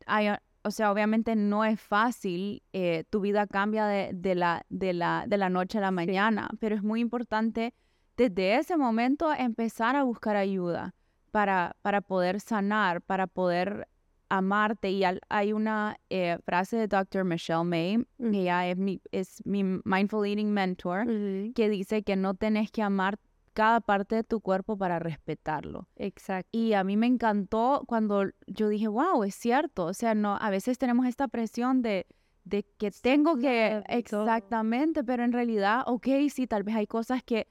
hay, 0.05 0.29
o 0.67 0.71
sea, 0.71 0.91
obviamente 0.91 1.35
no 1.37 1.63
es 1.63 1.79
fácil, 1.79 2.61
eh, 2.73 3.05
tu 3.09 3.21
vida 3.21 3.47
cambia 3.47 3.85
de, 3.85 4.35
la, 4.35 4.65
de, 4.67 4.91
la, 4.91 5.23
de 5.25 5.37
la 5.37 5.49
noche 5.49 5.77
a 5.77 5.81
la 5.81 5.91
mañana, 5.91 6.49
pero 6.59 6.75
es 6.75 6.83
muy 6.83 6.99
importante 6.99 7.73
desde 8.17 8.57
ese 8.57 8.75
momento 8.75 9.31
empezar 9.33 9.95
a 9.95 10.03
buscar 10.03 10.35
ayuda 10.35 10.93
para, 11.31 11.77
para 11.81 12.01
poder 12.01 12.41
sanar, 12.41 13.01
para 13.01 13.27
poder 13.27 13.87
amarte. 14.27 14.91
Y 14.91 15.03
hay 15.29 15.53
una 15.53 15.97
eh, 16.09 16.37
frase 16.43 16.75
de 16.75 16.87
Dr. 16.87 17.23
Michelle 17.23 17.63
May, 17.63 18.05
que 18.19 18.41
ella 18.41 18.67
es 18.67 18.77
mi, 18.77 19.01
es 19.11 19.41
mi 19.45 19.63
Mindful 19.63 20.27
Eating 20.27 20.51
Mentor, 20.51 21.05
que 21.53 21.69
dice 21.69 22.03
que 22.03 22.17
no 22.17 22.33
tenés 22.33 22.71
que 22.71 22.81
amar 22.81 23.17
cada 23.57 23.81
parte 23.81 24.15
de 24.15 24.23
tu 24.23 24.39
cuerpo 24.39 24.77
para 24.77 24.99
respetarlo. 24.99 25.87
Exacto. 25.95 26.47
Y 26.51 26.73
a 26.73 26.83
mí 26.83 26.95
me 26.95 27.07
encantó 27.07 27.81
cuando 27.87 28.25
yo 28.45 28.69
dije, 28.69 28.87
wow, 28.87 29.23
es 29.23 29.33
cierto. 29.33 29.85
O 29.85 29.95
sea, 29.95 30.13
no, 30.13 30.37
a 30.39 30.51
veces 30.51 30.77
tenemos 30.77 31.07
esta 31.07 31.27
presión 31.27 31.81
de, 31.81 32.05
de 32.43 32.67
que 32.77 32.91
tengo 32.91 33.37
que, 33.37 33.81
exactamente, 33.87 35.03
pero 35.03 35.23
en 35.23 35.31
realidad, 35.31 35.81
ok, 35.87 36.07
sí, 36.29 36.45
tal 36.45 36.61
vez 36.61 36.75
hay 36.75 36.85
cosas 36.85 37.23
que 37.23 37.47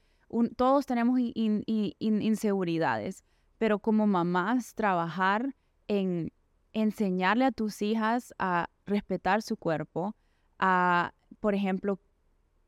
todos 0.55 0.85
tenemos 0.85 1.19
inseguridades 1.19 3.25
pero 3.57 3.79
como 3.79 4.07
mamás 4.07 4.75
trabajar 4.75 5.55
en 5.87 6.31
enseñarle 6.73 7.45
a 7.45 7.51
tus 7.51 7.81
hijas 7.81 8.33
a 8.37 8.69
respetar 8.85 9.41
su 9.41 9.57
cuerpo, 9.57 10.15
a, 10.59 11.13
por 11.39 11.55
ejemplo, 11.55 11.99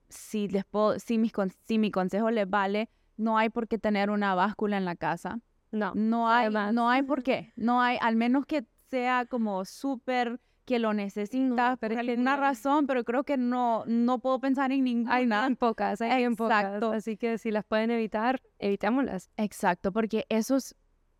si, 0.09 0.47
les 0.47 0.65
puedo, 0.65 0.99
si, 0.99 1.17
mis, 1.17 1.31
si 1.67 1.77
mi 1.77 1.91
consejo 1.91 2.31
les 2.31 2.49
vale, 2.49 2.89
no 3.19 3.37
hay 3.37 3.49
por 3.49 3.67
qué 3.67 3.77
tener 3.77 4.09
una 4.09 4.33
báscula 4.33 4.77
en 4.77 4.85
la 4.85 4.95
casa. 4.95 5.41
No, 5.71 5.91
no 5.93 6.29
hay, 6.29 6.49
no 6.49 6.89
hay 6.89 7.03
por 7.03 7.21
qué. 7.23 7.53
No 7.55 7.81
hay, 7.81 7.97
al 8.01 8.15
menos 8.15 8.45
que 8.45 8.65
sea 8.89 9.25
como 9.25 9.65
súper 9.65 10.39
que 10.65 10.79
lo 10.79 10.93
necesita 10.93 11.77
por 11.77 11.93
alguna 11.93 12.37
razón, 12.37 12.85
pero 12.85 13.03
creo 13.03 13.23
que 13.23 13.37
no, 13.37 13.83
no 13.87 14.19
puedo 14.19 14.39
pensar 14.39 14.71
en 14.71 14.83
ninguna. 14.83 15.15
Hay 15.15 15.23
en 15.47 15.55
pocas, 15.55 15.99
hay 15.99 16.23
en 16.23 16.35
pocas. 16.35 16.81
Así 16.83 17.17
que 17.17 17.37
si 17.39 17.51
las 17.51 17.65
pueden 17.65 17.91
evitar, 17.91 18.39
evitémoslas. 18.59 19.31
Exacto, 19.35 19.91
porque 19.91 20.25
esos, 20.29 20.75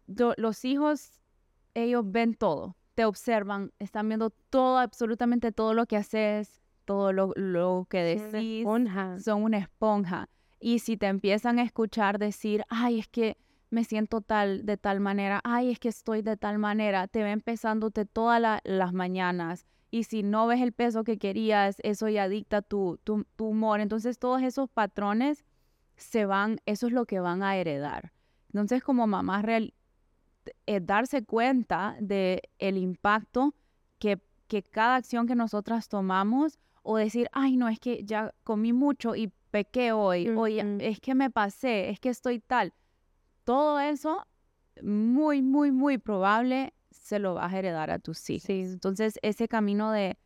los 0.07 0.65
hijos, 0.65 1.19
ellos 1.73 2.03
ven 2.05 2.35
todo, 2.35 2.77
te 2.93 3.05
observan, 3.05 3.71
están 3.79 4.07
viendo 4.07 4.29
todo, 4.29 4.77
absolutamente 4.77 5.51
todo 5.51 5.73
lo 5.73 5.87
que 5.87 5.97
haces, 5.97 6.61
todo 6.85 7.11
lo, 7.11 7.33
lo 7.35 7.87
que 7.89 8.03
decís. 8.03 8.63
Son 8.63 8.83
una 8.83 9.17
esponja. 9.17 9.19
Son 9.19 9.43
una 9.43 9.57
esponja. 9.57 10.29
Y 10.59 10.79
si 10.79 10.97
te 10.97 11.07
empiezan 11.07 11.59
a 11.59 11.63
escuchar 11.63 12.19
decir, 12.19 12.63
ay, 12.69 12.99
es 12.99 13.07
que 13.07 13.37
me 13.69 13.83
siento 13.83 14.21
tal, 14.21 14.65
de 14.65 14.77
tal 14.77 14.99
manera, 14.99 15.41
ay, 15.43 15.71
es 15.71 15.79
que 15.79 15.89
estoy 15.89 16.21
de 16.21 16.37
tal 16.37 16.57
manera, 16.57 17.07
te 17.07 17.21
va 17.21 17.31
empezándote 17.31 18.05
todas 18.05 18.61
las 18.63 18.93
mañanas. 18.93 19.65
Y 19.91 20.03
si 20.03 20.23
no 20.23 20.47
ves 20.47 20.61
el 20.61 20.71
peso 20.71 21.03
que 21.03 21.17
querías, 21.17 21.77
eso 21.83 22.09
ya 22.09 22.27
dicta 22.27 22.61
tu, 22.61 22.99
tu, 23.03 23.25
humor. 23.37 23.79
Entonces 23.79 24.19
todos 24.19 24.41
esos 24.41 24.69
patrones 24.69 25.45
se 25.95 26.25
van, 26.25 26.59
eso 26.65 26.87
es 26.87 26.93
lo 26.93 27.05
que 27.05 27.19
van 27.19 27.43
a 27.43 27.57
heredar. 27.57 28.11
Entonces 28.47 28.83
como 28.83 29.07
mamá 29.07 29.41
real, 29.41 29.73
eh, 30.65 30.79
darse 30.79 31.23
cuenta 31.23 31.95
de 31.99 32.41
el 32.57 32.77
impacto 32.77 33.53
que, 33.97 34.21
que 34.47 34.63
cada 34.63 34.95
acción 34.95 35.27
que 35.27 35.35
nosotras 35.35 35.89
tomamos 35.89 36.59
o 36.83 36.97
decir, 36.97 37.29
ay, 37.33 37.57
no, 37.57 37.67
es 37.67 37.79
que 37.79 38.03
ya 38.03 38.33
comí 38.43 38.73
mucho 38.73 39.15
y 39.15 39.31
pequé 39.51 39.91
hoy, 39.91 40.29
oye, 40.29 40.63
Ujú. 40.63 40.77
es 40.81 40.99
que 40.99 41.15
me 41.15 41.29
pasé, 41.29 41.89
es 41.89 41.99
que 41.99 42.09
estoy 42.09 42.39
tal. 42.39 42.73
Todo 43.43 43.79
eso, 43.79 44.25
muy, 44.81 45.41
muy, 45.41 45.71
muy 45.71 45.97
probable 45.97 46.73
se 46.91 47.19
lo 47.19 47.35
vas 47.35 47.53
a 47.53 47.57
heredar 47.57 47.91
a 47.91 47.99
tus 47.99 48.29
hijos. 48.29 48.45
Sí. 48.45 48.61
Entonces, 48.61 49.19
ese 49.21 49.47
camino 49.47 49.91
de, 49.91 50.17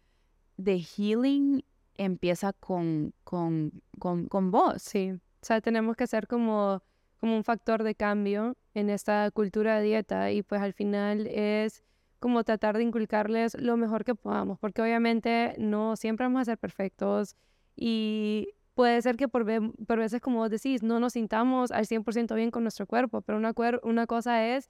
de 0.58 0.80
healing 0.80 1.63
empieza 1.96 2.53
con, 2.53 3.13
con, 3.24 3.82
con, 4.00 4.27
con 4.27 4.51
vos. 4.51 4.82
Sí, 4.82 5.12
o 5.12 5.46
sea, 5.46 5.62
tenemos 5.62 5.96
que 5.96 6.08
ser 6.08 6.27
como, 6.27 6.82
como 7.20 7.36
un 7.36 7.44
factor 7.44 7.84
de 7.84 7.96
cambio 7.96 8.56
en 8.74 8.89
esta 8.89 9.30
cultura 9.32 9.77
de 9.77 9.84
dieta 9.84 10.32
y 10.32 10.42
pues 10.44 10.62
al 10.62 10.74
final 10.74 11.27
es 11.27 11.84
como 12.20 12.44
tratar 12.44 12.77
de 12.77 12.84
inculcarles 12.84 13.56
lo 13.60 13.75
mejor 13.77 14.06
que 14.06 14.15
podamos, 14.15 14.58
porque 14.58 14.82
obviamente 14.82 15.56
no 15.58 15.96
siempre 15.98 16.25
vamos 16.25 16.42
a 16.42 16.46
ser 16.46 16.58
perfectos 16.58 17.36
y 17.75 18.48
puede 18.75 19.01
ser 19.01 19.18
que 19.18 19.27
por, 19.27 19.44
ve- 19.46 19.72
por 19.88 20.00
veces, 20.00 20.22
como 20.22 20.39
vos 20.39 20.50
decís, 20.50 20.84
no 20.84 21.00
nos 21.00 21.13
sintamos 21.13 21.72
al 21.72 21.86
100% 21.86 22.36
bien 22.36 22.51
con 22.51 22.63
nuestro 22.63 22.88
cuerpo, 22.88 23.22
pero 23.22 23.38
una, 23.38 23.53
una 23.84 24.08
cosa 24.08 24.46
es 24.48 24.70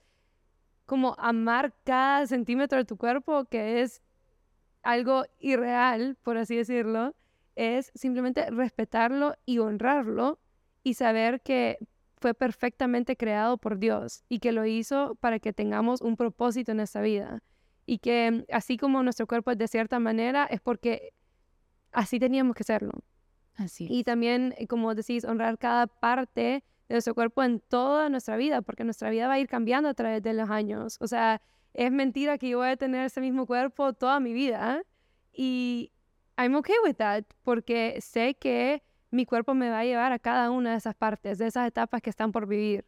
como 0.85 1.15
amar 1.17 1.73
cada 1.85 2.27
centímetro 2.27 2.77
de 2.79 2.85
tu 2.85 2.97
cuerpo, 2.97 3.45
que 3.45 3.81
es 3.81 4.01
algo 4.83 5.23
irreal, 5.39 6.17
por 6.23 6.37
así 6.37 6.55
decirlo, 6.55 7.15
es 7.55 7.91
simplemente 7.95 8.49
respetarlo 8.51 9.35
y 9.45 9.59
honrarlo 9.59 10.39
y 10.83 10.95
saber 10.95 11.41
que 11.41 11.77
fue 12.17 12.33
perfectamente 12.33 13.15
creado 13.17 13.57
por 13.57 13.77
Dios 13.79 14.23
y 14.29 14.39
que 14.39 14.51
lo 14.51 14.65
hizo 14.65 15.15
para 15.15 15.39
que 15.39 15.53
tengamos 15.53 16.01
un 16.01 16.17
propósito 16.17 16.71
en 16.71 16.79
esta 16.79 17.01
vida. 17.01 17.43
Y 17.85 17.99
que 17.99 18.45
así 18.51 18.77
como 18.77 19.03
nuestro 19.03 19.27
cuerpo 19.27 19.51
es 19.51 19.57
de 19.57 19.67
cierta 19.67 19.99
manera, 19.99 20.45
es 20.45 20.61
porque 20.61 21.13
así 21.91 22.19
teníamos 22.19 22.55
que 22.55 22.63
serlo. 22.63 22.91
Así. 23.55 23.87
Y 23.89 24.03
también, 24.03 24.53
eh, 24.57 24.67
como 24.67 24.95
decís, 24.95 25.25
honrar 25.25 25.57
cada 25.57 25.87
parte 25.87 26.63
de 26.87 26.95
nuestro 26.95 27.13
cuerpo 27.13 27.43
en 27.43 27.59
toda 27.59 28.09
nuestra 28.09 28.35
vida, 28.37 28.61
porque 28.61 28.83
nuestra 28.83 29.09
vida 29.09 29.27
va 29.27 29.33
a 29.33 29.39
ir 29.39 29.47
cambiando 29.47 29.89
a 29.89 29.93
través 29.93 30.21
de 30.23 30.33
los 30.33 30.49
años. 30.49 30.97
O 30.99 31.07
sea, 31.07 31.41
es 31.73 31.91
mentira 31.91 32.37
que 32.37 32.49
yo 32.49 32.59
voy 32.59 32.69
a 32.69 32.77
tener 32.77 33.05
ese 33.05 33.21
mismo 33.21 33.45
cuerpo 33.45 33.93
toda 33.93 34.19
mi 34.19 34.33
vida. 34.33 34.83
Y 35.31 35.91
I'm 36.37 36.55
okay 36.55 36.75
with 36.83 36.95
that, 36.95 37.23
porque 37.43 37.99
sé 38.01 38.35
que 38.35 38.83
mi 39.11 39.25
cuerpo 39.25 39.53
me 39.53 39.69
va 39.69 39.79
a 39.79 39.85
llevar 39.85 40.11
a 40.11 40.19
cada 40.19 40.49
una 40.49 40.71
de 40.71 40.77
esas 40.77 40.95
partes, 40.95 41.37
de 41.37 41.47
esas 41.47 41.67
etapas 41.67 42.01
que 42.01 42.09
están 42.09 42.31
por 42.31 42.47
vivir. 42.47 42.85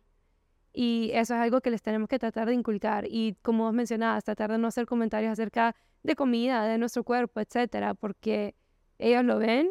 Y 0.74 1.12
eso 1.13 1.36
es 1.36 1.39
algo 1.39 1.62
que 1.62 1.69
les 1.69 1.81
tenemos 1.81 2.10
que 2.10 2.19
tratar 2.19 2.48
de 2.48 2.53
inculcar. 2.53 3.05
Y 3.07 3.38
como 3.41 3.65
vos 3.65 3.74
mencionabas, 3.74 4.24
tratar 4.24 4.51
de 4.51 4.57
no 4.57 4.67
hacer 4.67 4.86
comentarios 4.86 5.31
acerca 5.31 5.75
de 6.03 6.15
comida, 6.15 6.65
de 6.65 6.77
nuestro 6.77 7.03
cuerpo, 7.03 7.39
etcétera, 7.39 7.93
porque 7.93 8.55
ellos 8.98 9.24
lo 9.24 9.38
ven, 9.38 9.69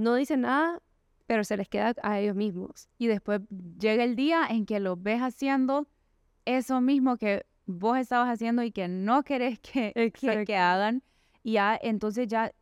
no 0.00 0.14
dicen 0.14 0.42
nada, 0.42 0.80
pero 1.26 1.44
se 1.44 1.56
les 1.56 1.68
queda 1.68 1.94
a 2.02 2.18
ellos 2.18 2.34
mismos. 2.34 2.88
Y 2.98 3.06
después 3.06 3.40
llega 3.78 4.02
el 4.02 4.16
día 4.16 4.46
en 4.48 4.66
que 4.66 4.80
los 4.80 5.00
ves 5.00 5.20
haciendo 5.20 5.86
eso 6.44 6.80
mismo 6.80 7.16
que 7.16 7.46
vos 7.66 7.98
estabas 7.98 8.28
haciendo 8.28 8.62
y 8.62 8.72
que 8.72 8.88
no 8.88 9.22
querés 9.22 9.60
que, 9.60 9.92
que, 10.46 10.56
hagan. 10.56 11.02
Y 11.42 11.52
ya, 11.52 11.78
entonces 11.80 12.26
ya 12.26 12.52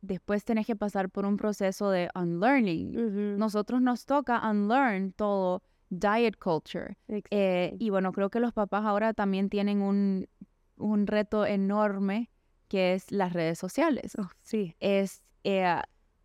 después 0.00 0.44
tenés 0.44 0.66
que 0.66 0.76
pasar 0.76 1.08
por 1.08 1.24
un 1.24 1.36
proceso 1.36 1.90
de 1.90 2.10
unlearning. 2.14 2.96
Ujú, 2.96 3.38
Nosotros 3.38 3.80
nos 3.80 4.04
toca 4.04 4.48
unlearn 4.50 5.12
todo 5.12 5.62
diet 5.88 6.36
culture. 6.38 6.96
Eh, 7.30 7.76
y 7.78 7.90
bueno, 7.90 8.12
creo 8.12 8.28
que 8.28 8.40
los 8.40 8.52
papás 8.52 8.84
ahora 8.84 9.14
también 9.14 9.48
tienen 9.48 9.80
un, 9.80 10.28
un 10.76 11.06
reto 11.06 11.46
enorme 11.46 12.30
que 12.68 12.94
es 12.94 13.10
las 13.10 13.32
redes 13.32 13.58
sociales. 13.58 14.16
Oh, 14.18 14.28
sí, 14.42 14.74
Es 14.80 15.22
eh, 15.44 15.80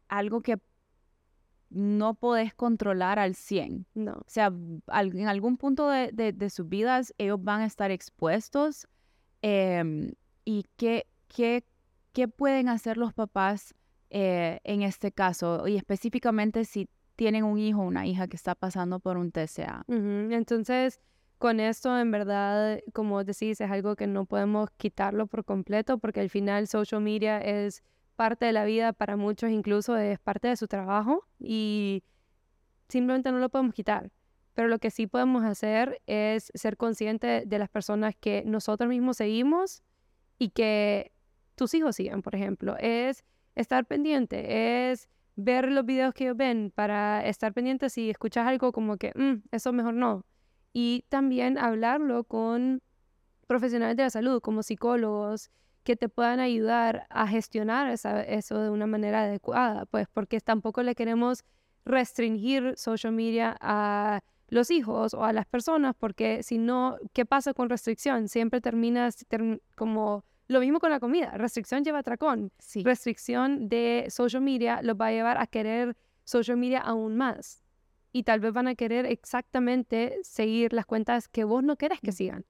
algo 0.09 0.41
que 0.41 0.59
no 1.73 2.13
podés 2.13 2.53
controlar 2.53 3.19
al 3.19 3.35
100. 3.35 3.85
no. 3.95 4.13
O 4.13 4.23
sea, 4.27 4.51
al- 4.87 5.17
en 5.17 5.27
algún 5.27 5.57
punto 5.57 5.89
de, 5.89 6.11
de- 6.13 6.31
de 6.33 6.49
sus 6.49 6.67
vidas 6.69 7.13
ellos 7.17 7.43
van 7.43 7.61
a 7.61 7.65
estar 7.65 7.91
expuestos. 7.91 8.87
em, 9.41 10.13
¿Y 10.45 10.65
qué, 10.77 11.05
qué, 11.27 11.63
qué 12.11 12.27
pueden 12.27 12.67
hacer 12.69 12.97
los 12.97 13.13
papás 13.13 13.73
eh, 14.09 14.59
en 14.63 14.81
este 14.81 15.11
caso? 15.11 15.67
Y 15.67 15.77
específicamente 15.77 16.65
si 16.65 16.87
tienen 17.15 17.43
un 17.43 17.57
hijo 17.59 17.81
o 17.81 17.85
una 17.87 18.05
hija 18.05 18.27
que 18.27 18.35
está 18.35 18.55
pasando 18.55 18.99
por 18.99 19.17
un 19.17 19.31
TCA. 19.31 19.83
Ujú, 19.87 20.33
Entonces, 20.33 20.99
con 21.37 21.59
esto, 21.59 21.97
en 21.99 22.11
verdad, 22.11 22.79
como 22.93 23.23
decís, 23.23 23.59
es 23.61 23.69
algo 23.71 23.95
que 23.95 24.07
no 24.07 24.25
podemos 24.25 24.69
quitarlo 24.77 25.27
por 25.27 25.43
completo, 25.45 25.97
porque 25.97 26.21
al 26.21 26.29
final 26.29 26.67
social 26.67 27.01
media 27.01 27.39
es 27.39 27.83
parte 28.15 28.45
de 28.45 28.53
la 28.53 28.65
vida 28.65 28.93
para 28.93 29.17
muchos, 29.17 29.49
incluso 29.51 29.97
es 29.97 30.19
parte 30.19 30.47
de 30.49 30.57
su 30.57 30.67
trabajo 30.67 31.25
y 31.39 32.03
simplemente 32.89 33.31
no 33.31 33.39
lo 33.39 33.49
podemos 33.49 33.73
quitar. 33.75 34.11
Pero 34.53 34.67
lo 34.67 34.79
que 34.79 34.91
sí 34.91 35.07
podemos 35.07 35.43
hacer 35.43 36.01
es 36.07 36.51
ser 36.55 36.77
conscientes 36.77 37.49
de 37.49 37.59
las 37.59 37.69
personas 37.69 38.15
que 38.19 38.43
nosotros 38.45 38.89
mismos 38.89 39.17
seguimos 39.17 39.83
y 40.39 40.49
que 40.49 41.11
tus 41.55 41.73
hijos 41.73 41.95
sigan, 41.97 42.21
por 42.21 42.35
ejemplo. 42.35 42.75
Es 42.79 43.23
estar 43.55 43.85
pendiente, 43.85 44.91
es 44.91 45.09
ver 45.35 45.69
los 45.71 45.85
videos 45.85 46.13
que 46.13 46.25
ellos 46.25 46.37
ven 46.37 46.71
para 46.75 47.25
estar 47.25 47.53
pendiente 47.53 47.89
si 47.89 48.09
escuchas 48.11 48.47
algo 48.47 48.71
como 48.71 48.97
que, 48.97 49.11
"Mm, 49.15 49.43
eso 49.51 49.73
mejor 49.73 49.95
no. 49.95 50.25
Y 50.73 51.05
también 51.09 51.57
hablarlo 51.57 52.23
con 52.25 52.81
profesionales 53.47 53.97
de 53.97 54.03
la 54.03 54.09
salud, 54.11 54.41
como 54.41 54.63
psicólogos, 54.63 55.51
que 55.83 55.95
te 55.95 56.09
puedan 56.09 56.39
ayudar 56.39 57.05
a 57.09 57.27
gestionar 57.27 57.89
esa- 57.91 58.23
eso 58.23 58.59
de 58.61 58.69
una 58.69 58.87
manera 58.87 59.23
adecuada, 59.23 59.85
pues 59.85 60.07
porque 60.13 60.39
tampoco 60.39 60.81
le 60.83 60.95
queremos 60.95 61.43
restringir 61.85 62.73
social 62.77 63.13
media 63.13 63.55
a 63.59 64.21
los 64.49 64.71
hijos 64.71 65.13
o 65.13 65.23
a 65.25 65.33
las 65.33 65.45
personas, 65.45 65.95
porque 65.97 66.43
si 66.43 66.57
no, 66.57 66.97
¿qué 67.13 67.25
pasa 67.25 67.53
con 67.53 67.69
restricción? 67.69 68.27
Siempre 68.27 68.61
terminas 68.61 69.25
term- 69.29 69.59
como 69.75 70.23
lo 70.47 70.59
mismo 70.59 70.79
con 70.79 70.91
la 70.91 70.99
comida, 70.99 71.31
restricción 71.37 71.83
lleva 71.83 71.99
atracón, 71.99 72.51
Sí. 72.59 72.83
restricción 72.83 73.67
de 73.69 74.05
social 74.09 74.41
media 74.41 74.81
los 74.83 74.95
va 74.95 75.07
a 75.07 75.11
llevar 75.11 75.37
a 75.37 75.47
querer 75.47 75.95
social 76.23 76.57
media 76.57 76.79
aún 76.79 77.15
más. 77.17 77.63
Y 78.11 78.23
tal 78.23 78.39
vez 78.41 78.53
van 78.53 78.67
a 78.67 78.75
querer 78.75 79.05
exactamente 79.07 80.19
seguir 80.21 80.71
las 80.73 80.85
cuentas 80.85 81.27
que 81.27 81.43
vos 81.45 81.63
no 81.63 81.75
querés 81.77 81.99
que 82.01 82.11
Mm. 82.11 82.13
sigan. 82.15 82.45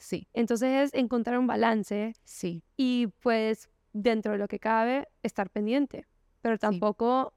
Sí, 0.00 0.26
Entonces 0.32 0.88
es 0.88 0.94
encontrar 0.94 1.38
un 1.38 1.46
balance 1.46 2.14
sí. 2.24 2.64
y 2.78 3.08
pues 3.20 3.68
dentro 3.92 4.32
de 4.32 4.38
lo 4.38 4.48
que 4.48 4.58
cabe 4.58 5.06
estar 5.22 5.50
pendiente. 5.50 6.06
Pero 6.40 6.56
tampoco, 6.56 7.34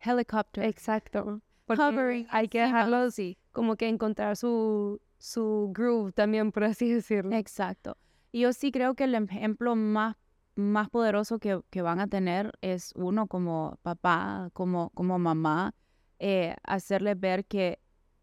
Helicopter. 0.00 0.64
exacto, 0.64 1.42
porque 1.66 1.82
Hovering 1.82 2.26
hay 2.30 2.48
que 2.48 2.62
encima, 2.62 2.78
dejarlos 2.78 3.14
Sí, 3.14 3.36
como 3.52 3.76
que 3.76 3.86
encontrar 3.88 4.34
su, 4.36 4.98
su 5.18 5.70
groove 5.74 6.12
también, 6.12 6.52
por 6.52 6.64
así 6.64 6.90
decirlo. 6.90 7.36
exacto. 7.36 7.98
Y 8.32 8.40
yo 8.40 8.52
sí 8.54 8.72
creo 8.72 8.94
que 8.94 9.04
el 9.04 9.14
ejemplo 9.14 9.76
más, 9.76 10.16
más 10.54 10.88
poderoso 10.88 11.38
que, 11.38 11.60
que 11.68 11.82
van 11.82 12.00
a 12.00 12.06
tener 12.06 12.52
es 12.62 12.92
uno 12.96 13.26
como 13.26 13.78
papá, 13.82 14.48
como, 14.54 14.88
como 14.94 15.18
mamá, 15.18 15.74
eh, 16.18 16.56
hacerles 16.62 17.20
ver 17.20 17.44
que 17.44 17.78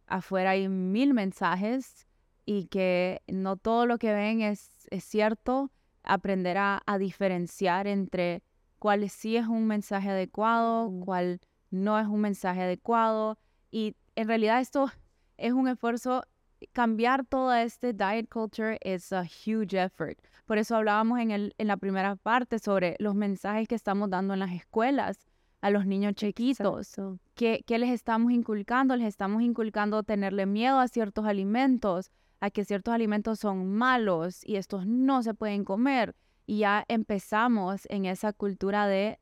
afuera 0.07 0.51
hay 0.51 0.67
mil 0.67 1.13
mensajes 1.13 2.07
y 2.45 2.65
que 2.65 3.21
no 3.27 3.57
todo 3.57 3.85
lo 3.85 3.97
que 3.97 4.13
ven 4.13 4.41
es, 4.41 4.71
es 4.89 5.03
cierto. 5.03 5.71
Aprender 6.03 6.57
a, 6.57 6.81
a 6.85 6.97
diferenciar 6.97 7.87
entre 7.87 8.43
cuál 8.77 9.09
sí 9.09 9.37
es 9.37 9.47
un 9.47 9.65
mensaje 9.67 10.09
adecuado, 10.09 10.91
cuál 11.05 11.39
no 11.71 11.97
es 11.97 12.07
un 12.07 12.19
mensaje 12.19 12.63
adecuado. 12.63 13.37
Y 13.71 13.95
en 14.15 14.27
realidad 14.27 14.59
esto 14.59 14.91
es 15.37 15.53
un 15.53 15.69
esfuerzo 15.69 16.23
cambiar 16.71 17.25
todo 17.25 17.53
este 17.53 17.93
diet 17.93 18.29
culture 18.29 18.77
es 18.81 19.11
a 19.11 19.23
huge 19.23 19.81
effort. 19.81 20.17
Por 20.45 20.57
eso 20.57 20.75
hablábamos 20.75 21.19
en, 21.19 21.31
el, 21.31 21.55
en 21.57 21.67
la 21.67 21.77
primera 21.77 22.15
parte 22.15 22.59
sobre 22.59 22.95
los 22.99 23.15
mensajes 23.15 23.67
que 23.67 23.75
estamos 23.75 24.09
dando 24.09 24.33
en 24.33 24.39
las 24.39 24.51
escuelas 24.51 25.19
a 25.61 25.69
los 25.69 25.85
niños 25.85 26.15
chiquitos. 26.15 26.95
¿Qué, 27.35 27.63
qué 27.65 27.79
les 27.79 27.89
estamos 27.89 28.31
inculcando? 28.31 28.95
Les 28.95 29.07
estamos 29.07 29.41
inculcando 29.41 30.03
tenerle 30.03 30.45
miedo 30.45 30.79
a 30.79 30.87
ciertos 30.87 31.25
alimentos, 31.25 32.11
a 32.43 32.49
que 32.51 32.65
ciertos 32.65 32.93
alimentos 32.93 33.39
son 33.39 33.71
malos 33.73 34.41
y 34.45 34.57
estos 34.57 34.85
no 34.85 35.23
se 35.23 35.33
pueden 35.33 35.63
comer. 35.63 36.13
Y 36.45 36.59
ya 36.59 36.83
empezamos 36.89 37.85
en 37.89 38.03
esa 38.05 38.33
cultura 38.33 38.85
de, 38.87 39.17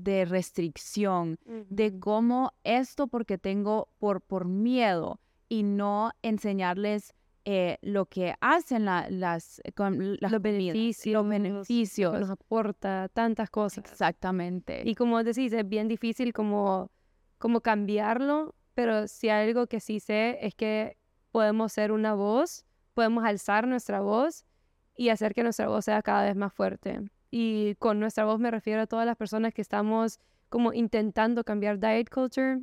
de 0.00 0.24
restricción, 0.24 1.36
de 1.68 1.98
cómo 1.98 2.52
esto 2.64 3.06
porque 3.06 3.36
tengo 3.38 3.88
por, 3.98 4.22
por 4.22 4.46
miedo 4.46 5.20
y 5.48 5.62
no 5.62 6.10
enseñarles 6.22 7.12
eh, 7.44 7.76
lo 7.82 8.06
que 8.06 8.34
hacen 8.40 8.86
la- 8.86 9.08
las, 9.10 9.60
con 9.76 10.12
las 10.18 10.32
los 10.32 10.40
comidas, 10.40 10.42
beneficios, 10.42 11.12
los 11.12 11.24
que 11.24 11.28
beneficios. 11.28 12.18
nos 12.20 12.30
aporta 12.30 13.10
tantas 13.12 13.50
cosas. 13.50 13.84
Exactamente. 13.84 14.82
Y 14.86 14.94
como 14.94 15.22
decís, 15.22 15.52
es 15.52 15.68
bien 15.68 15.86
difícil 15.86 16.32
como, 16.32 16.90
como 17.36 17.60
cambiarlo, 17.60 18.54
pero 18.74 19.06
si 19.06 19.28
algo 19.28 19.66
que 19.66 19.80
sí 19.80 20.00
sé 20.00 20.38
es 20.40 20.54
que 20.54 20.96
podemos 21.34 21.72
ser 21.72 21.90
una 21.90 22.14
voz, 22.14 22.64
podemos 22.94 23.24
alzar 23.24 23.66
nuestra 23.66 24.00
voz 24.00 24.44
y 24.96 25.08
hacer 25.08 25.34
que 25.34 25.42
nuestra 25.42 25.66
voz 25.66 25.84
sea 25.86 26.00
cada 26.00 26.22
vez 26.22 26.36
más 26.36 26.52
fuerte. 26.52 27.00
Y 27.32 27.74
con 27.80 27.98
nuestra 27.98 28.24
voz 28.24 28.38
me 28.38 28.52
refiero 28.52 28.82
a 28.82 28.86
todas 28.86 29.04
las 29.04 29.16
personas 29.16 29.52
que 29.52 29.60
estamos 29.60 30.20
como 30.48 30.72
intentando 30.72 31.42
cambiar 31.42 31.80
diet 31.80 32.08
culture. 32.08 32.62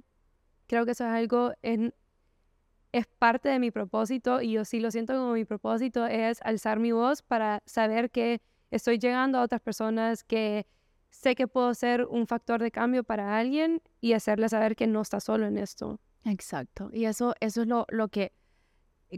Creo 0.68 0.86
que 0.86 0.92
eso 0.92 1.04
es 1.04 1.12
algo, 1.12 1.52
en, 1.62 1.94
es 2.94 3.08
parte 3.08 3.50
de 3.50 3.60
mi 3.60 3.72
propósito 3.72 4.42
y 4.42 4.54
yo 4.54 4.64
sí 4.64 4.80
lo 4.80 4.90
siento 4.90 5.16
como 5.16 5.34
mi 5.34 5.44
propósito 5.44 6.08
es 6.08 6.42
alzar 6.42 6.80
mi 6.80 6.94
voz 6.94 7.24
para 7.24 7.62
saber 7.66 8.10
que 8.10 8.42
estoy 8.70 9.00
llegando 9.00 9.38
a 9.38 9.42
otras 9.42 9.60
personas, 9.60 10.24
que 10.24 10.66
sé 11.10 11.36
que 11.36 11.50
puedo 11.50 11.74
ser 11.74 12.06
un 12.06 12.26
factor 12.26 12.62
de 12.62 12.72
cambio 12.72 13.04
para 13.04 13.38
alguien 13.38 13.82
y 14.00 14.14
hacerle 14.14 14.48
saber 14.48 14.78
que 14.78 14.88
no 14.88 15.02
está 15.02 15.20
solo 15.20 15.46
en 15.46 15.58
esto. 15.58 16.00
Exacto. 16.24 16.90
Y 16.94 17.04
eso, 17.04 17.36
eso 17.42 17.64
es 17.64 17.68
lo, 17.68 17.86
lo 17.90 18.08
que, 18.08 18.32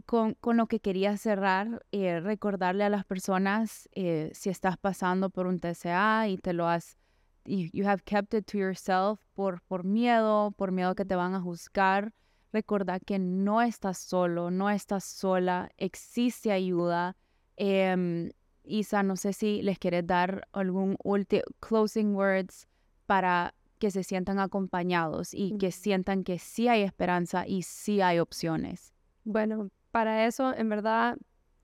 con, 0.02 0.34
con, 0.36 0.58
lo 0.58 0.68
que 0.68 0.80
quería 0.80 1.18
cerrar, 1.18 1.86
eh, 1.92 2.20
recordarle 2.20 2.84
a 2.84 2.90
las 2.90 3.06
personas, 3.06 3.90
eh, 3.94 4.32
si 4.34 4.50
estás 4.50 4.78
pasando 4.78 5.30
por 5.30 5.48
un 5.48 5.60
TCA 5.60 6.28
y 6.28 6.38
te 6.38 6.54
lo 6.54 6.68
has, 6.68 6.98
you, 7.46 7.70
you 7.74 7.88
have 7.88 8.04
kept 8.04 8.34
it 8.34 8.46
to 8.46 8.58
yourself 8.58 9.20
por, 9.34 9.62
por 9.62 9.84
miedo, 9.84 10.52
por 10.52 10.72
miedo 10.72 10.96
que 10.96 11.06
te 11.06 11.16
van 11.16 11.36
a 11.36 11.42
juzgar, 11.42 12.14
recordar 12.52 13.02
que 13.02 13.20
no 13.20 13.62
estás 13.62 13.98
solo, 13.98 14.52
no 14.52 14.70
estás 14.70 15.04
sola, 15.04 15.70
existe 15.78 16.52
ayuda. 16.52 17.16
Eh, 17.58 18.32
Isa, 18.64 19.04
no 19.04 19.16
sé 19.16 19.34
si 19.34 19.62
les 19.62 19.78
quieres 19.78 20.08
dar 20.08 20.48
algún 20.54 20.96
último 21.04 21.44
closing 21.60 22.16
words 22.16 22.68
para 23.06 23.54
que 23.78 23.92
se 23.92 24.04
sientan 24.04 24.40
acompañados 24.40 25.34
y 25.34 25.58
que 25.58 25.72
sientan 25.72 26.24
que 26.24 26.40
sí 26.40 26.70
hay 26.70 26.84
esperanza 26.84 27.46
y 27.46 27.64
sí 27.64 28.00
hay 28.00 28.20
opciones. 28.20 28.94
Bueno, 29.26 29.70
para 29.94 30.26
eso, 30.26 30.56
en 30.58 30.70
verdad, 30.70 31.20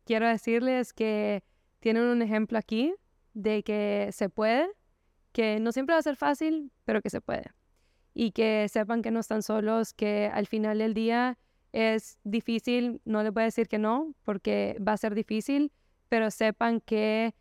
quiero 0.05 0.27
decirles 0.27 0.93
que 0.93 1.43
tienen 1.79 2.03
un 2.03 2.21
ejemplo 2.21 2.59
aquí 2.59 2.93
de 3.33 3.63
que 3.63 4.09
se 4.11 4.29
puede, 4.29 4.69
que 5.31 5.59
no 5.59 5.71
siempre 5.71 5.95
va 5.95 5.99
a 5.99 6.03
ser 6.03 6.15
fácil, 6.15 6.71
pero 6.85 7.01
que 7.01 7.09
se 7.09 7.21
puede. 7.21 7.45
Y 8.13 8.31
que 8.31 8.67
sepan 8.69 9.01
que 9.01 9.09
no 9.09 9.19
están 9.19 9.41
solos, 9.41 9.93
que 9.93 10.29
al 10.31 10.45
final 10.45 10.77
del 10.77 10.93
día 10.93 11.39
es 11.71 12.19
difícil, 12.23 13.01
no 13.03 13.23
les 13.23 13.33
voy 13.33 13.41
a 13.41 13.45
decir 13.45 13.67
que 13.67 13.79
no, 13.79 14.13
porque 14.21 14.77
va 14.79 14.93
a 14.93 14.97
ser 14.97 15.15
difícil, 15.15 15.71
pero 16.07 16.29
sepan 16.29 16.81
que 16.81 17.33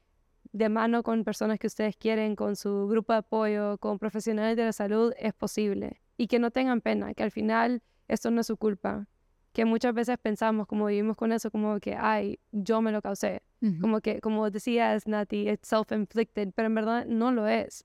de 0.52 0.70
mano 0.70 1.02
con 1.02 1.22
personas 1.22 1.58
que 1.58 1.66
ustedes 1.66 1.98
quieren, 1.98 2.34
con 2.34 2.56
su 2.56 2.88
grupo 2.88 3.12
de 3.12 3.18
apoyo, 3.18 3.76
con 3.76 3.98
profesionales 3.98 4.56
de 4.56 4.64
la 4.64 4.72
salud, 4.72 5.12
es 5.18 5.34
posible. 5.34 6.00
Y 6.16 6.28
que 6.28 6.38
no 6.38 6.50
tengan 6.50 6.80
pena, 6.80 7.12
que 7.12 7.24
al 7.24 7.30
final 7.30 7.82
esto 8.06 8.30
no 8.30 8.40
es 8.40 8.46
su 8.46 8.56
culpa. 8.56 9.06
Que 9.58 9.64
muchas 9.64 9.92
veces 9.92 10.16
pensamos, 10.18 10.68
como 10.68 10.86
vivimos 10.86 11.16
con 11.16 11.32
eso, 11.32 11.50
como 11.50 11.80
que, 11.80 11.96
ay, 11.96 12.38
yo 12.52 12.80
me 12.80 12.92
lo 12.92 13.02
causé. 13.02 13.42
Como 13.80 14.00
que, 14.00 14.20
como 14.20 14.48
decías, 14.52 15.08
Nati, 15.08 15.48
it's 15.48 15.66
self-inflicted, 15.66 16.52
pero 16.54 16.66
en 16.66 16.76
verdad 16.76 17.06
no 17.06 17.32
lo 17.32 17.48
es. 17.48 17.84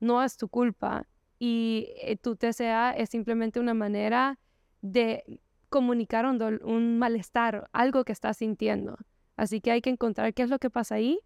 No 0.00 0.22
es 0.22 0.36
tu 0.36 0.50
culpa. 0.50 1.08
Y 1.38 1.94
eh, 2.02 2.18
tu 2.18 2.36
TCA 2.36 2.90
es 2.90 3.08
simplemente 3.08 3.58
una 3.58 3.72
manera 3.72 4.38
de 4.82 5.40
comunicar 5.70 6.26
un, 6.26 6.60
un 6.62 6.98
malestar, 6.98 7.70
algo 7.72 8.04
que 8.04 8.12
estás 8.12 8.36
sintiendo. 8.36 8.98
Así 9.34 9.62
que 9.62 9.70
hay 9.70 9.80
que 9.80 9.88
encontrar 9.88 10.34
qué 10.34 10.42
es 10.42 10.50
lo 10.50 10.58
que 10.58 10.68
pasa 10.68 10.96
ahí 10.96 11.20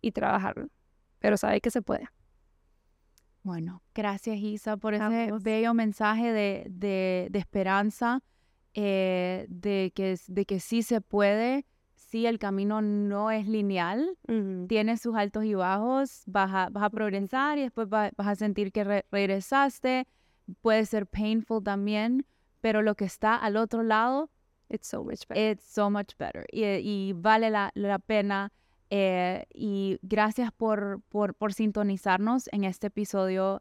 y 0.00 0.12
trabajarlo. 0.12 0.70
Pero 1.18 1.36
sabe 1.36 1.60
que 1.60 1.70
se 1.70 1.82
puede. 1.82 2.08
Bueno, 3.42 3.82
gracias 3.94 4.38
Isa 4.38 4.78
por 4.78 4.94
ese 4.94 5.30
bello 5.42 5.74
mensaje 5.74 6.32
de, 6.32 6.64
de, 6.70 7.28
de 7.30 7.38
esperanza, 7.38 8.22
eh, 8.76 9.46
de, 9.48 9.92
que, 9.94 10.16
de 10.28 10.44
que 10.44 10.60
sí 10.60 10.82
se 10.82 11.00
puede, 11.00 11.66
sí 11.94 12.26
el 12.26 12.38
camino 12.38 12.80
no 12.82 13.30
es 13.32 13.48
lineal, 13.48 14.16
tiene 14.68 14.96
sus 14.98 15.16
altos 15.16 15.44
y 15.44 15.54
bajos, 15.54 16.22
vas 16.26 16.50
a, 16.52 16.68
vas 16.70 16.84
a 16.84 16.90
progresar 16.90 17.58
y 17.58 17.62
después 17.62 17.88
vas 17.88 18.12
a 18.16 18.34
sentir 18.36 18.70
que 18.70 19.02
regresaste, 19.10 20.06
puede 20.60 20.86
ser 20.86 21.06
painful 21.06 21.64
también, 21.64 22.26
pero 22.60 22.82
lo 22.82 22.94
que 22.94 23.06
está 23.06 23.34
al 23.34 23.56
otro 23.56 23.82
lado 23.82 24.30
It's 24.68 24.88
so 24.88 25.04
much 25.04 25.26
better. 25.28 25.52
It's 25.52 25.64
so 25.64 25.90
much 25.90 26.16
better. 26.18 26.46
Y, 26.52 27.12
vale 27.14 27.50
la, 27.50 27.70
la 27.74 27.98
pena. 27.98 28.52
Eh, 28.90 29.44
y 29.52 29.98
gracias 30.02 30.52
por, 30.52 31.00
por, 31.08 31.34
por, 31.34 31.52
sintonizarnos 31.52 32.48
en 32.52 32.62
este 32.62 32.86
episodio 32.86 33.60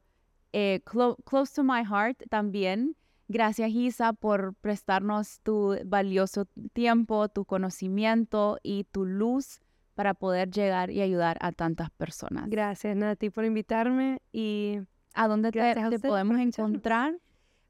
eh, 0.54 0.82
Close 0.86 1.54
to 1.56 1.64
My 1.64 1.84
Heart 1.84 2.24
también. 2.30 2.96
Gracias 3.28 3.72
Isa 3.72 4.14
por 4.14 4.54
prestarnos 4.56 5.40
tu 5.42 5.76
valioso 5.86 6.46
tiempo, 6.74 7.30
tu 7.30 7.46
conocimiento 7.46 8.60
y 8.62 8.84
tu 8.86 9.06
luz 9.06 9.60
para 9.96 10.14
poder 10.14 10.52
llegar 10.52 10.92
y 10.92 11.02
ayudar 11.02 11.38
a 11.42 11.52
tantas 11.52 11.90
personas. 11.92 12.50
Gracias 12.50 12.96
Nati 12.96 13.32
por 13.32 13.46
invitarme 13.46 14.22
y 14.32 14.80
a 15.16 15.28
dónde 15.28 15.52
te, 15.52 15.74
te 15.90 16.00
podemos 16.00 16.40
encontrar. 16.40 17.18